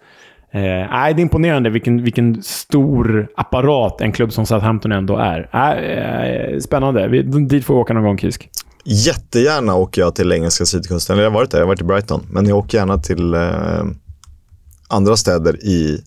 [0.54, 5.48] Eh, det är imponerande vilken, vilken stor apparat en klubb som Southampton ändå är.
[5.52, 7.08] Äh, eh, spännande.
[7.08, 8.48] Vi, dit får vi åka någon gång, Kisk.
[8.84, 11.18] Jättegärna åker jag till engelska sydkusten.
[11.18, 12.26] Jag har varit där, jag har varit i Brighton.
[12.30, 13.84] Men jag åker gärna till eh,
[14.88, 16.04] andra städer i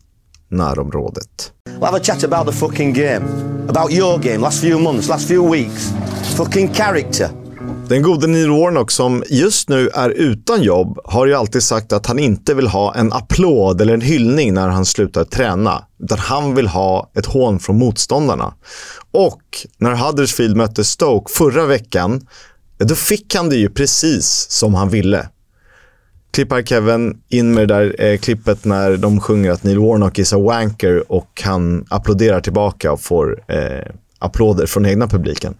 [0.49, 1.51] närområdet.
[1.79, 3.25] We'll have a chat about the fucking game.
[3.69, 5.93] About your game, last few months, last few weeks.
[6.37, 7.29] Fucking character.
[7.87, 12.05] Den gode Neil Warnock som just nu är utan jobb har ju alltid sagt att
[12.05, 15.85] han inte vill ha en applåd eller en hyllning när han slutar träna.
[16.03, 18.53] Utan han vill ha ett hån från motståndarna.
[19.11, 19.41] Och
[19.77, 22.27] när Huddersfield mötte Stoke förra veckan
[22.77, 25.29] då fick han det ju precis som han ville.
[26.33, 30.33] Klippar Kevin in med det där eh, klippet när de sjunger att Neil Warnock is
[30.33, 35.55] a wanker och han applåderar tillbaka och får eh, applåder från egna publiken.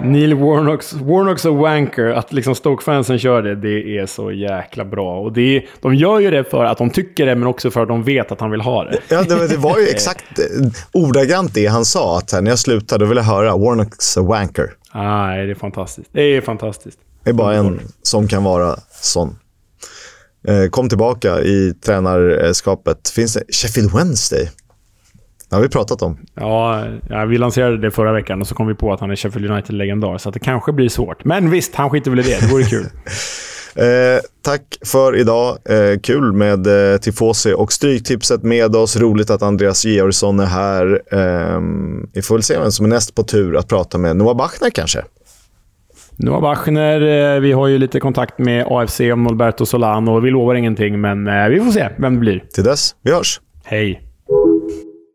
[0.00, 5.20] Neil Warnocks, Warnocks och Wanker, att liksom Stoke-fansen kör det, det är så jäkla bra.
[5.20, 7.82] Och det är, de gör ju det för att de tycker det, men också för
[7.82, 8.98] att de vet att han vill ha det.
[9.08, 10.44] Ja, det, var ju exakt eh,
[10.92, 12.18] ordagrant det han sa.
[12.18, 14.70] Att när jag slutade vill jag höra Warnocks Wanker.
[14.90, 16.08] Ah, det är fantastiskt.
[16.12, 16.98] Det är fantastiskt.
[17.24, 19.38] Det är bara en som kan vara sån.
[20.48, 23.08] Eh, kom tillbaka i tränarskapet.
[23.08, 24.50] Finns det Sheffield Wednesday?
[25.48, 26.18] Det har vi pratat om.
[26.34, 26.84] Ja,
[27.28, 30.18] vi lanserade det förra veckan och så kom vi på att han är Sheffield United-legendar.
[30.18, 31.24] Så att det kanske blir svårt.
[31.24, 32.40] Men visst, han skiter väl i det.
[32.40, 32.86] Det vore kul.
[33.78, 35.58] Eh, tack för idag.
[35.64, 38.96] Eh, kul med eh, Tifosi och Stryktipset med oss.
[38.96, 41.02] Roligt att Andreas Georgsson är här.
[41.12, 41.60] Eh,
[42.12, 44.16] vi får väl se vem som är näst på tur att prata med.
[44.16, 45.04] Noah Bachner kanske?
[46.16, 50.20] Noah Bachner, eh, vi har ju lite kontakt med AFC om Norberto Solano.
[50.20, 52.44] Vi lovar ingenting, men eh, vi får se vem det blir.
[52.54, 53.40] Till dess, vi hörs.
[53.64, 54.05] Hej!